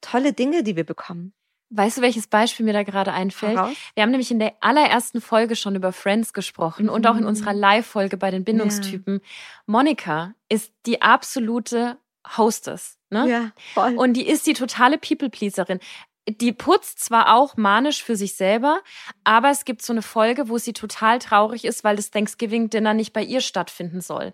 [0.00, 1.32] tolle Dinge, die wir bekommen.
[1.70, 3.56] Weißt du, welches Beispiel mir da gerade einfällt?
[3.56, 3.76] Heraus.
[3.94, 7.28] Wir haben nämlich in der allerersten Folge schon über Friends gesprochen und auch in Mhm.
[7.28, 9.20] unserer Live-Folge bei den Bindungstypen.
[9.66, 11.96] Monika ist die absolute
[12.36, 12.98] Hostess.
[13.10, 13.28] Ne?
[13.28, 13.96] Ja, voll.
[13.96, 15.78] Und die ist die totale People-Pleaserin.
[16.28, 18.80] Die putzt zwar auch manisch für sich selber,
[19.24, 23.12] aber es gibt so eine Folge, wo sie total traurig ist, weil das Thanksgiving-Dinner nicht
[23.12, 24.32] bei ihr stattfinden soll.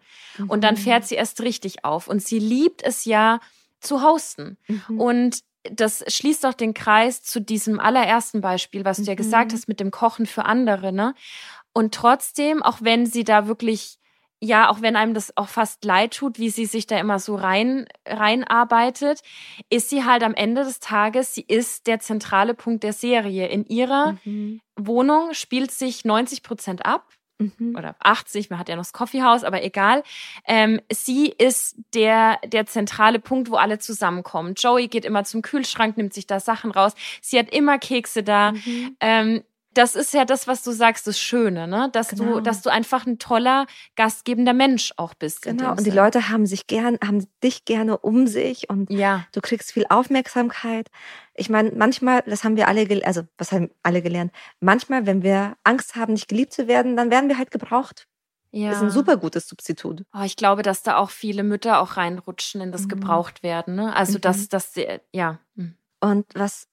[0.49, 0.79] Und dann Mhm.
[0.79, 2.09] fährt sie erst richtig auf.
[2.09, 3.41] Und sie liebt es ja
[3.81, 4.59] zu hosten.
[4.69, 5.01] Mhm.
[5.01, 5.41] Und
[5.73, 9.17] das schließt auch den Kreis zu diesem allerersten Beispiel, was du ja Mhm.
[9.17, 11.15] gesagt hast mit dem Kochen für andere, ne?
[11.73, 13.99] Und trotzdem, auch wenn sie da wirklich,
[14.41, 17.35] ja, auch wenn einem das auch fast leid tut, wie sie sich da immer so
[17.37, 19.21] rein, reinarbeitet,
[19.71, 23.49] ist sie halt am Ende des Tages, sie ist der zentrale Punkt der Serie.
[23.49, 24.61] In ihrer Mhm.
[24.79, 27.77] Wohnung spielt sich 90 Prozent ab Mhm.
[27.77, 30.03] oder 80, man hat ja noch das Coffeehouse, aber egal.
[30.47, 34.55] Ähm, sie ist der, der zentrale Punkt, wo alle zusammenkommen.
[34.57, 36.95] Joey geht immer zum Kühlschrank, nimmt sich da Sachen raus.
[37.21, 38.53] Sie hat immer Kekse da.
[38.53, 38.97] Mhm.
[39.01, 39.45] Ähm,
[39.77, 41.89] das ist ja das, was du sagst, das Schöne, ne?
[41.93, 42.35] Dass Genau.
[42.35, 45.43] du, dass du einfach ein toller, gastgebender Mensch auch bist.
[45.43, 45.71] Genau.
[45.73, 45.91] Und die.
[45.91, 50.89] Leute haben sich gern, haben dich gerne um sich und Ja, du kriegst viel Aufmerksamkeit.
[51.35, 54.33] Ich meine, manchmal, das haben wir alle, also was haben alle gelernt?
[54.61, 58.07] Manchmal, wenn wir Angst haben, nicht geliebt zu werden, dann werden wir halt gebraucht.
[58.53, 58.69] ja.
[58.71, 60.03] Das ist ein super gutes Substitut.
[60.15, 62.89] Oh, ich glaube, dass da auch viele Mütter auch reinrutschen in das Mhm.
[62.89, 63.95] gebraucht werden, ne?
[63.95, 64.21] Also, Mhm.
[64.23, 65.39] dass, dass, sie- ja.
[65.57, 65.75] hm.
[66.01, 66.67] Und was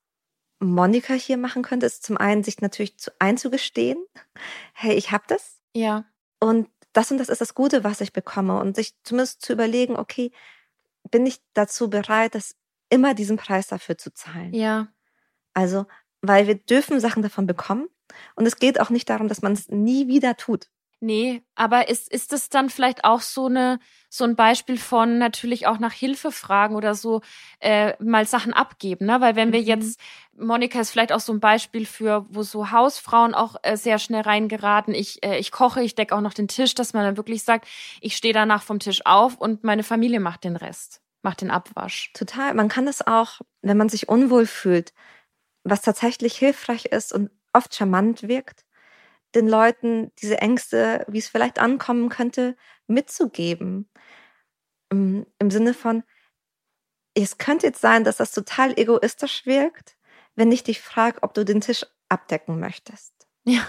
[0.63, 4.03] Monika hier machen könnte, ist zum einen sich natürlich zu, einzugestehen,
[4.73, 6.05] hey, ich habe das Ja,
[6.39, 9.95] und das und das ist das Gute, was ich bekomme und sich zumindest zu überlegen,
[9.95, 10.31] okay,
[11.09, 12.55] bin ich dazu bereit, das
[12.89, 14.53] immer diesen Preis dafür zu zahlen?
[14.53, 14.87] ja,
[15.53, 15.85] Also
[16.23, 17.89] weil wir dürfen Sachen davon bekommen.
[18.35, 20.69] Und es geht auch nicht darum, dass man es nie wieder tut.
[21.03, 25.67] Nee, aber ist, ist das dann vielleicht auch so eine so ein Beispiel von natürlich
[25.67, 27.19] auch nach Hilfe fragen oder so
[27.59, 29.19] äh, mal Sachen abgeben, ne?
[29.19, 29.67] Weil wenn wir mhm.
[29.67, 29.99] jetzt
[30.37, 34.21] Monika ist vielleicht auch so ein Beispiel für, wo so Hausfrauen auch äh, sehr schnell
[34.21, 34.93] reingeraten.
[34.93, 37.67] Ich äh, ich koche, ich decke auch noch den Tisch, dass man dann wirklich sagt,
[37.99, 42.13] ich stehe danach vom Tisch auf und meine Familie macht den Rest, macht den Abwasch.
[42.13, 42.53] Total.
[42.53, 44.93] Man kann das auch, wenn man sich unwohl fühlt,
[45.65, 48.63] was tatsächlich hilfreich ist und oft charmant wirkt
[49.35, 52.55] den Leuten diese Ängste, wie es vielleicht ankommen könnte,
[52.87, 53.89] mitzugeben.
[54.89, 56.03] Im, Im Sinne von,
[57.15, 59.97] es könnte jetzt sein, dass das total egoistisch wirkt,
[60.35, 63.13] wenn ich dich frage, ob du den Tisch abdecken möchtest.
[63.43, 63.61] Ja.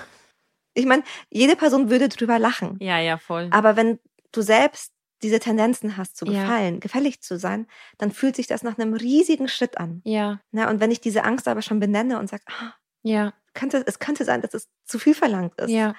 [0.75, 2.79] Ich meine, jede Person würde drüber lachen.
[2.81, 3.49] Ja, ja, voll.
[3.53, 4.01] Aber wenn
[4.33, 6.81] du selbst diese Tendenzen hast zu gefallen, ja.
[6.81, 10.03] gefällig zu sein, dann fühlt sich das nach einem riesigen Schritt an.
[10.05, 10.41] Ja.
[10.51, 13.99] Na, und wenn ich diese Angst aber schon benenne und sage, ah, ja könnte, es
[13.99, 15.71] könnte sein, dass es zu viel verlangt ist.
[15.71, 15.95] Ja.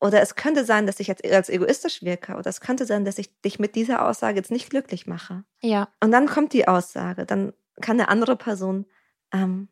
[0.00, 2.36] Oder es könnte sein, dass ich jetzt als egoistisch wirke.
[2.36, 5.44] Oder es könnte sein, dass ich dich mit dieser Aussage jetzt nicht glücklich mache.
[5.60, 5.88] Ja.
[6.02, 7.26] Und dann kommt die Aussage.
[7.26, 8.86] Dann kann eine andere Person,
[9.32, 9.68] ähm,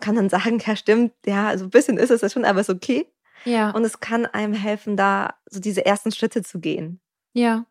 [0.00, 3.06] kann dann sagen, ja, stimmt, ja, also ein bisschen ist es schon, aber ist okay.
[3.44, 3.70] Ja.
[3.70, 7.00] Und es kann einem helfen, da so diese ersten Schritte zu gehen.
[7.32, 7.64] Ja.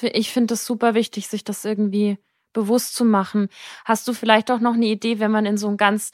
[0.00, 2.18] Ich finde es super wichtig, sich das irgendwie
[2.52, 3.48] bewusst zu machen.
[3.84, 6.10] Hast du vielleicht auch noch eine Idee, wenn man in so ein ganz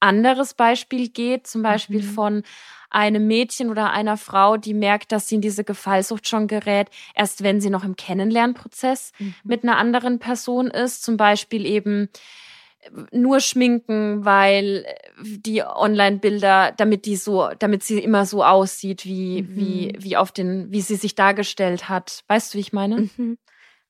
[0.00, 2.08] anderes Beispiel geht, zum Beispiel mhm.
[2.08, 2.42] von
[2.90, 7.42] einem Mädchen oder einer Frau, die merkt, dass sie in diese Gefallsucht schon gerät, erst
[7.42, 9.34] wenn sie noch im Kennenlernprozess mhm.
[9.44, 12.08] mit einer anderen Person ist, zum Beispiel eben
[13.10, 14.86] nur schminken, weil
[15.20, 19.56] die Online-Bilder, damit die so, damit sie immer so aussieht, wie, mhm.
[19.56, 22.24] wie, wie auf den, wie sie sich dargestellt hat.
[22.28, 23.08] Weißt du, wie ich meine?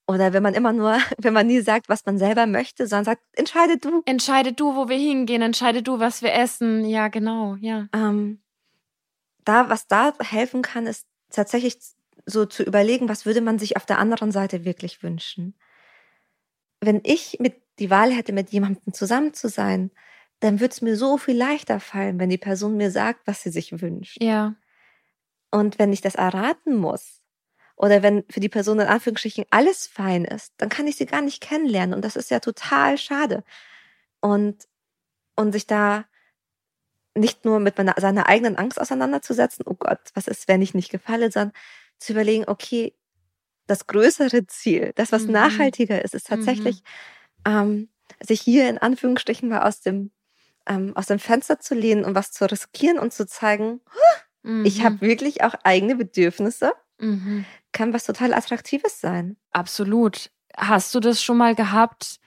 [0.09, 3.23] Oder wenn man immer nur, wenn man nie sagt, was man selber möchte, sondern sagt,
[3.33, 4.03] entscheide du.
[4.07, 6.85] Entscheide du, wo wir hingehen, entscheide du, was wir essen.
[6.85, 7.88] Ja, genau, ja.
[7.92, 8.40] Ähm,
[9.45, 11.79] da, was da helfen kann, ist tatsächlich
[12.25, 15.55] so zu überlegen, was würde man sich auf der anderen Seite wirklich wünschen.
[16.81, 19.90] Wenn ich mit die Wahl hätte, mit jemandem zusammen zu sein,
[20.40, 23.51] dann würde es mir so viel leichter fallen, wenn die Person mir sagt, was sie
[23.51, 24.23] sich wünscht.
[24.23, 24.55] Ja.
[25.51, 27.23] Und wenn ich das erraten muss,
[27.77, 31.21] oder wenn für die Person in Anführungsstrichen alles fein ist, dann kann ich sie gar
[31.21, 31.95] nicht kennenlernen.
[31.95, 33.45] Und das ist ja total schade.
[34.21, 34.67] Und,
[35.37, 36.07] und sich da
[37.15, 40.91] nicht nur mit meiner, seiner eigenen Angst auseinanderzusetzen, oh Gott, was ist, wenn ich nicht
[40.91, 41.53] gefalle, sondern
[41.99, 42.95] zu überlegen, okay,
[43.67, 45.33] das größere Ziel, das, was mhm.
[45.33, 46.83] nachhaltiger ist, ist tatsächlich,
[47.47, 47.53] mhm.
[47.53, 47.89] ähm,
[48.23, 50.12] sich hier in Anführungsstrichen mal aus dem,
[50.67, 53.81] ähm, aus dem Fenster zu lehnen und was zu riskieren und zu zeigen,
[54.43, 54.65] mhm.
[54.65, 56.73] ich habe wirklich auch eigene Bedürfnisse.
[56.98, 57.44] Mhm
[57.76, 59.37] kann was total Attraktives sein.
[59.52, 60.30] Absolut.
[60.56, 62.18] Hast du das schon mal gehabt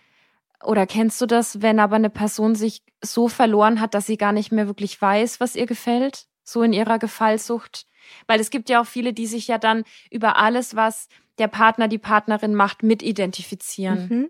[0.63, 4.31] oder kennst du das, wenn aber eine Person sich so verloren hat, dass sie gar
[4.31, 6.27] nicht mehr wirklich weiß, was ihr gefällt?
[6.43, 7.87] So in ihrer Gefallsucht?
[8.27, 11.07] Weil es gibt ja auch viele, die sich ja dann über alles, was
[11.39, 14.29] der Partner, die Partnerin macht, mitidentifizieren.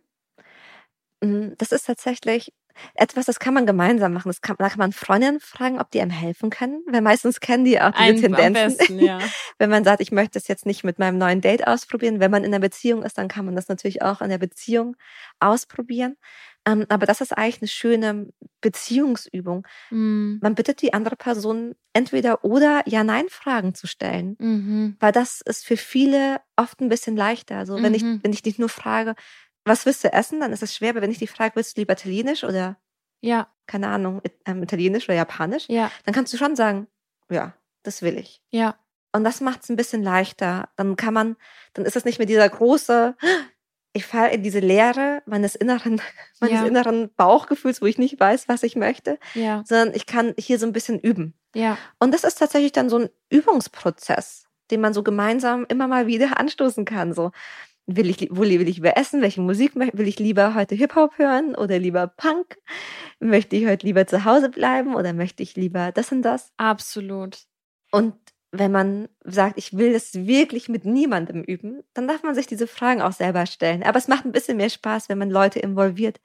[1.22, 1.30] Mhm.
[1.30, 2.54] Mm, das ist tatsächlich
[2.96, 4.30] etwas, das kann man gemeinsam machen.
[4.30, 7.66] Das kann, da kann man Freundinnen fragen, ob die einem helfen können, weil meistens kennen
[7.66, 8.78] die auch diese Ein, Tendenzen.
[8.78, 9.20] Besten, ja.
[9.58, 12.20] wenn man sagt, ich möchte das jetzt nicht mit meinem neuen Date ausprobieren.
[12.20, 14.96] Wenn man in einer Beziehung ist, dann kann man das natürlich auch in der Beziehung
[15.40, 16.16] ausprobieren.
[16.66, 18.28] Ähm, aber das ist eigentlich eine schöne
[18.62, 19.66] Beziehungsübung.
[19.90, 20.40] Mhm.
[20.42, 24.36] Man bittet die andere Person entweder oder Ja-Nein-Fragen zu stellen.
[24.40, 24.98] Mhm.
[25.00, 27.58] Weil das ist für viele oft ein bisschen leichter.
[27.58, 28.20] Also wenn ich, mhm.
[28.24, 29.16] wenn ich dich nur frage,
[29.66, 30.40] was willst du essen?
[30.40, 32.78] Dann ist es schwer, aber wenn ich dich frage, willst du lieber Italienisch oder
[33.22, 33.48] ja.
[33.68, 35.92] keine Ahnung, ähm, Italienisch oder Japanisch, ja.
[36.06, 36.88] dann kannst du schon sagen,
[37.30, 38.42] ja, das will ich.
[38.52, 38.76] Ja.
[39.12, 40.70] Und das macht es ein bisschen leichter.
[40.76, 41.36] Dann kann man,
[41.74, 43.16] dann ist es nicht mehr dieser große,
[43.94, 46.02] ich falle in diese Leere meines inneren,
[46.40, 46.66] meines ja.
[46.66, 49.64] inneren Bauchgefühls, wo ich nicht weiß, was ich möchte, ja.
[49.66, 51.34] sondern ich kann hier so ein bisschen üben.
[51.56, 51.78] Ja.
[52.00, 56.38] Und das ist tatsächlich dann so ein Übungsprozess, den man so gemeinsam immer mal wieder
[56.40, 57.14] anstoßen kann.
[57.14, 57.32] So,
[57.96, 59.22] will ich, wo will ich lieber essen?
[59.22, 62.58] Welche Musik will ich lieber heute Hip-Hop hören oder lieber Punk?
[63.20, 66.52] Möchte ich heute lieber zu Hause bleiben oder möchte ich lieber das und das?
[66.58, 67.40] Absolut.
[67.92, 68.14] Und
[68.52, 72.68] wenn man sagt, ich will das wirklich mit niemandem üben, dann darf man sich diese
[72.68, 73.84] Fragen auch selber stellen.
[73.84, 76.20] Aber es macht ein bisschen mehr Spaß, wenn man Leute involviert,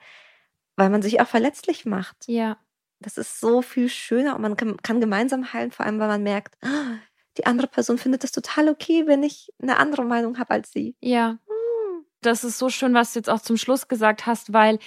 [0.76, 2.24] weil man sich auch verletzlich macht.
[2.26, 2.58] Ja.
[3.00, 6.22] Das ist so viel schöner und man kann, kann gemeinsam heilen, vor allem weil man
[6.22, 6.56] merkt,
[7.36, 10.96] die andere Person findet das total okay, wenn ich eine andere Meinung habe als sie.
[11.00, 11.38] Ja
[12.26, 14.78] das ist so schön, was du jetzt auch zum Schluss gesagt hast, weil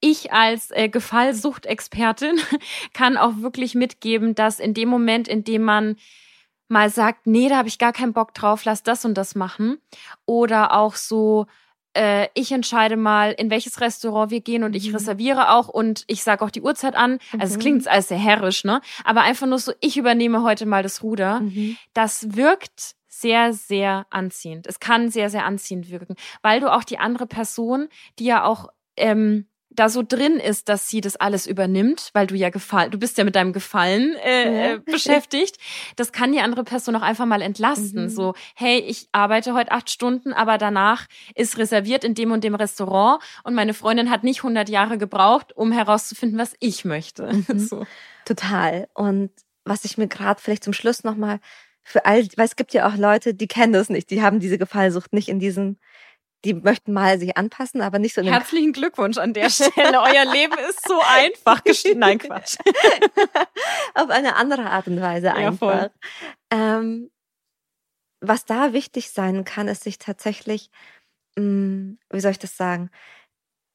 [0.00, 2.38] ich als äh, Gefallsuchtexpertin
[2.92, 5.96] kann auch wirklich mitgeben, dass in dem Moment, in dem man
[6.68, 9.78] mal sagt, nee, da habe ich gar keinen Bock drauf, lass das und das machen.
[10.24, 11.46] Oder auch so
[11.98, 14.96] äh, ich entscheide mal, in welches Restaurant wir gehen und ich Mhm.
[14.96, 17.18] reserviere auch und ich sage auch die Uhrzeit an.
[17.38, 17.60] Also es Mhm.
[17.60, 18.82] klingt alles sehr herrisch, ne?
[19.04, 21.40] Aber einfach nur so, ich übernehme heute mal das Ruder.
[21.40, 21.78] Mhm.
[21.94, 24.66] Das wirkt sehr, sehr anziehend.
[24.66, 27.88] Es kann sehr, sehr anziehend wirken, weil du auch die andere Person,
[28.18, 32.34] die ja auch ähm, da so drin ist, dass sie das alles übernimmt, weil du
[32.34, 34.74] ja gefallen, du bist ja mit deinem Gefallen äh, Ja.
[34.74, 35.56] äh, beschäftigt.
[35.96, 38.04] Das kann die andere Person auch einfach mal entlasten.
[38.04, 38.08] Mhm.
[38.08, 42.54] So, hey, ich arbeite heute acht Stunden, aber danach ist reserviert in dem und dem
[42.54, 47.30] Restaurant und meine Freundin hat nicht 100 Jahre gebraucht, um herauszufinden, was ich möchte.
[47.48, 47.58] Mhm.
[47.58, 47.86] So.
[48.24, 48.88] Total.
[48.94, 49.30] Und
[49.64, 51.38] was ich mir gerade vielleicht zum Schluss nochmal
[51.86, 54.58] für all, weil es gibt ja auch Leute, die kennen das nicht, die haben diese
[54.58, 55.78] Gefallsucht nicht in diesem,
[56.44, 60.00] die möchten mal sich anpassen, aber nicht so in Herzlichen Glückwunsch an der Stelle.
[60.00, 61.98] Euer Leben ist so einfach gestellt.
[61.98, 62.56] Nein, Quatsch.
[63.94, 65.90] auf eine andere Art und Weise Ja, einfach.
[66.50, 67.08] Ähm,
[68.20, 70.70] was da wichtig sein kann, ist sich tatsächlich,
[71.38, 72.90] mh, wie soll ich das sagen,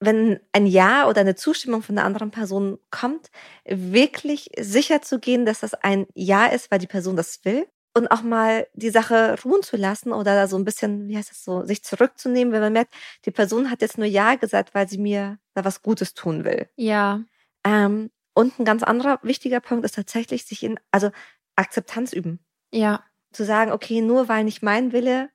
[0.01, 3.31] wenn ein Ja oder eine Zustimmung von der anderen Person kommt,
[3.63, 7.67] wirklich sicher zu gehen, dass das ein Ja ist, weil die Person das will.
[7.93, 11.29] Und auch mal die Sache ruhen zu lassen oder da so ein bisschen, wie heißt
[11.29, 12.93] das so, sich zurückzunehmen, wenn man merkt,
[13.25, 16.69] die Person hat jetzt nur Ja gesagt, weil sie mir da was Gutes tun will.
[16.77, 17.21] Ja,
[17.65, 21.11] Ähm, und ein ganz anderer wichtiger Punkt ist tatsächlich sich in, also
[21.55, 22.39] Akzeptanz üben.
[22.71, 25.29] ja, Zu sagen, okay, nur weil nicht mein Wille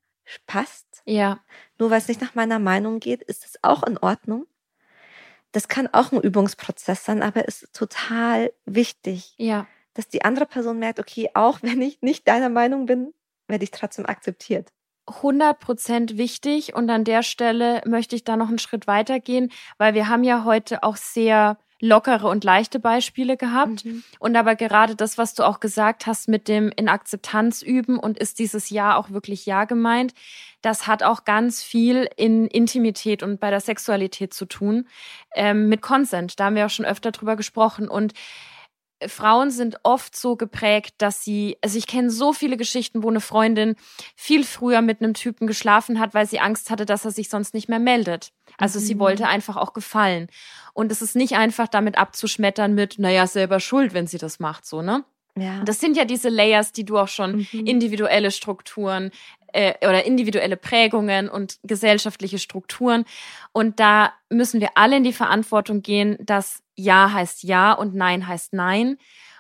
[0.46, 1.40] passt, ja,
[1.78, 4.46] nur weil es nicht nach meiner Meinung geht, ist es auch in Ordnung.
[5.52, 9.66] Das kann auch ein Übungsprozess sein, aber ist total wichtig, ja.
[9.96, 13.12] Dass die andere Person merkt, okay, auch wenn ich nicht deiner Meinung bin,
[13.48, 14.72] werde ich trotzdem akzeptiert.
[15.08, 20.08] 100% wichtig und an der Stelle möchte ich da noch einen Schritt weitergehen, weil wir
[20.08, 24.02] haben ja heute auch sehr lockere und leichte Beispiele gehabt Mhm.
[24.18, 28.18] und aber gerade das, was du auch gesagt hast mit dem in Akzeptanz üben und
[28.18, 30.14] ist dieses Ja auch wirklich Ja gemeint,
[30.62, 34.88] das hat auch ganz viel in Intimität und bei der Sexualität zu tun
[35.34, 36.40] ähm, mit Consent.
[36.40, 38.14] Da haben wir auch schon öfter drüber gesprochen und
[39.06, 43.20] Frauen sind oft so geprägt, dass sie, also ich kenne so viele Geschichten, wo eine
[43.20, 43.76] Freundin
[44.16, 47.52] viel früher mit einem Typen geschlafen hat, weil sie Angst hatte, dass er sich sonst
[47.52, 48.32] nicht mehr meldet.
[48.58, 49.00] Also sie Mhm.
[49.00, 50.28] wollte einfach auch gefallen.
[50.72, 54.64] Und es ist nicht einfach damit abzuschmettern mit, naja, selber schuld, wenn sie das macht,
[54.66, 55.04] so, ne?
[55.38, 55.62] Ja.
[55.64, 57.66] Das sind ja diese Layers, die du auch schon Mhm.
[57.66, 59.10] individuelle Strukturen
[59.56, 63.04] äh, oder individuelle Prägungen und gesellschaftliche Strukturen.
[63.52, 68.26] Und da müssen wir alle in die Verantwortung gehen, dass Ja heißt Ja und Nein
[68.26, 68.98] heißt Nein.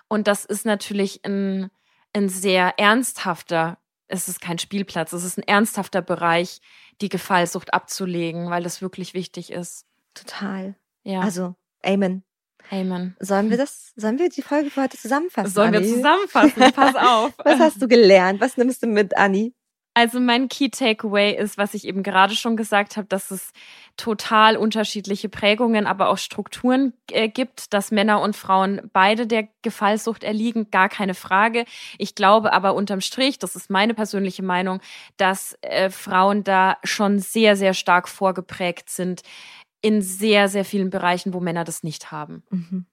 [0.08, 1.70] Und das ist natürlich ein,
[2.14, 6.60] ein sehr ernsthafter, es ist kein Spielplatz, es ist ein ernsthafter Bereich,
[7.00, 9.84] die Gefallsucht abzulegen, weil das wirklich wichtig ist.
[10.14, 10.74] Total.
[11.04, 11.54] Ja, Also,
[11.84, 12.22] Amen.
[12.70, 13.14] Amen.
[13.20, 15.52] Sollen wir das, sollen wir die Folge für heute zusammenfassen?
[15.52, 15.92] Sollen wir Anni?
[15.92, 16.72] zusammenfassen?
[16.72, 17.32] Pass auf.
[17.44, 18.40] Was hast du gelernt?
[18.40, 19.54] Was nimmst du mit, Anni?
[19.96, 23.54] Also mein Key Takeaway ist, was ich eben gerade schon gesagt habe, dass es
[23.96, 30.22] total unterschiedliche Prägungen, aber auch Strukturen äh, gibt, dass Männer und Frauen beide der Gefallsucht
[30.22, 31.64] erliegen, gar keine Frage.
[31.96, 34.82] Ich glaube aber unterm Strich, das ist meine persönliche Meinung,
[35.16, 39.22] dass äh, Frauen da schon sehr, sehr stark vorgeprägt sind
[39.80, 42.42] in sehr, sehr vielen Bereichen, wo Männer das nicht haben.
[42.50, 42.84] Mhm.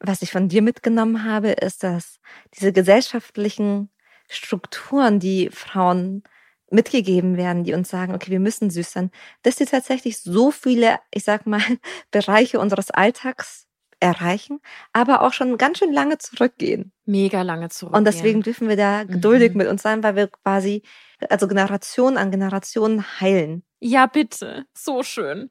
[0.00, 2.18] Was ich von dir mitgenommen habe, ist, dass
[2.58, 3.90] diese gesellschaftlichen
[4.28, 6.24] Strukturen, die Frauen
[6.72, 9.10] mitgegeben werden, die uns sagen, okay, wir müssen süß sein,
[9.42, 11.60] dass sie tatsächlich so viele, ich sag mal,
[12.10, 13.66] Bereiche unseres Alltags
[14.02, 14.60] erreichen,
[14.92, 16.92] aber auch schon ganz schön lange zurückgehen.
[17.06, 17.96] Mega lange zurück.
[17.96, 19.58] Und deswegen dürfen wir da geduldig Mhm.
[19.58, 20.82] mit uns sein, weil wir quasi,
[21.30, 23.62] also Generation an Generationen heilen.
[23.84, 24.64] Ja, bitte.
[24.74, 25.50] So schön.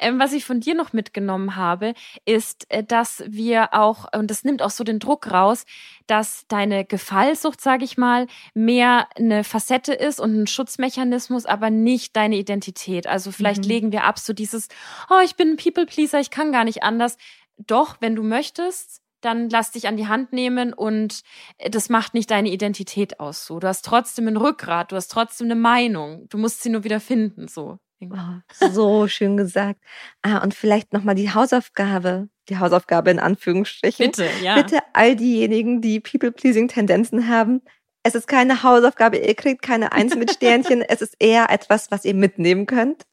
[0.00, 1.94] Ähm, was ich von dir noch mitgenommen habe,
[2.24, 5.64] ist, äh, dass wir auch, und das nimmt auch so den Druck raus,
[6.06, 12.14] dass deine Gefallsucht, sage ich mal, mehr eine Facette ist und ein Schutzmechanismus, aber nicht
[12.14, 13.08] deine Identität.
[13.08, 13.68] Also vielleicht Mhm.
[13.68, 14.68] legen wir ab so dieses,
[15.10, 17.16] oh, ich bin ein People-Pleaser, ich kann gar nicht anders.
[17.56, 21.22] Doch, wenn du möchtest, dann lass dich an die Hand nehmen und
[21.58, 23.46] äh, das macht nicht deine Identität aus.
[23.46, 26.26] So, du hast trotzdem ein Rückgrat, du hast trotzdem eine Meinung.
[26.28, 27.48] Du musst sie nur wieder finden.
[27.48, 27.78] So.
[28.10, 29.80] Oh, so schön gesagt.
[30.22, 34.06] Ah, und vielleicht nochmal die Hausaufgabe, die Hausaufgabe in Anführungsstrichen.
[34.06, 34.56] Bitte, ja.
[34.56, 37.62] Bitte all diejenigen, die People-Pleasing-Tendenzen haben.
[38.02, 40.82] Es ist keine Hausaufgabe, ihr kriegt keine Eins mit Sternchen.
[40.88, 43.04] es ist eher etwas, was ihr mitnehmen könnt.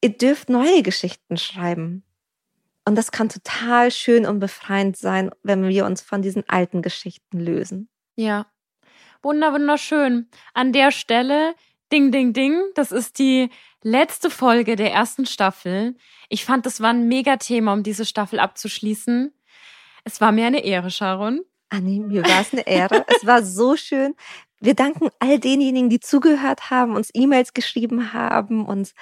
[0.00, 2.04] Ihr dürft neue Geschichten schreiben.
[2.88, 7.38] Und das kann total schön und befreiend sein, wenn wir uns von diesen alten Geschichten
[7.38, 7.90] lösen.
[8.16, 8.46] Ja.
[9.22, 10.30] Wunder, wunderschön.
[10.54, 11.54] An der Stelle,
[11.92, 13.50] ding, ding, ding, das ist die
[13.82, 15.96] letzte Folge der ersten Staffel.
[16.30, 19.34] Ich fand, das war ein Mega-Thema, um diese Staffel abzuschließen.
[20.04, 21.42] Es war mir eine Ehre, Sharon.
[21.68, 23.04] Anni, mir war es eine Ehre.
[23.08, 24.14] es war so schön.
[24.60, 28.94] Wir danken all denjenigen, die zugehört haben, uns E-Mails geschrieben haben, uns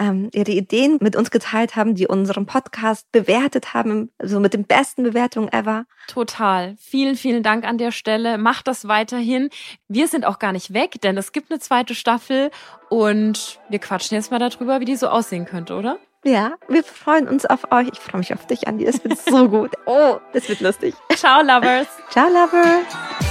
[0.00, 4.54] ähm, ihre Ideen mit uns geteilt haben, die unseren Podcast bewertet haben, so also mit
[4.54, 5.84] den besten Bewertungen ever.
[6.08, 6.74] Total.
[6.80, 8.38] Vielen, vielen Dank an der Stelle.
[8.38, 9.50] Macht das weiterhin.
[9.86, 12.50] Wir sind auch gar nicht weg, denn es gibt eine zweite Staffel
[12.88, 15.98] und wir quatschen jetzt mal darüber, wie die so aussehen könnte, oder?
[16.24, 17.88] Ja, wir freuen uns auf euch.
[17.92, 18.84] Ich freue mich auf dich, Andi.
[18.84, 19.72] Das wird so gut.
[19.86, 20.94] Oh, das wird lustig.
[21.14, 21.88] Ciao, Lovers.
[22.10, 23.29] Ciao, Lovers.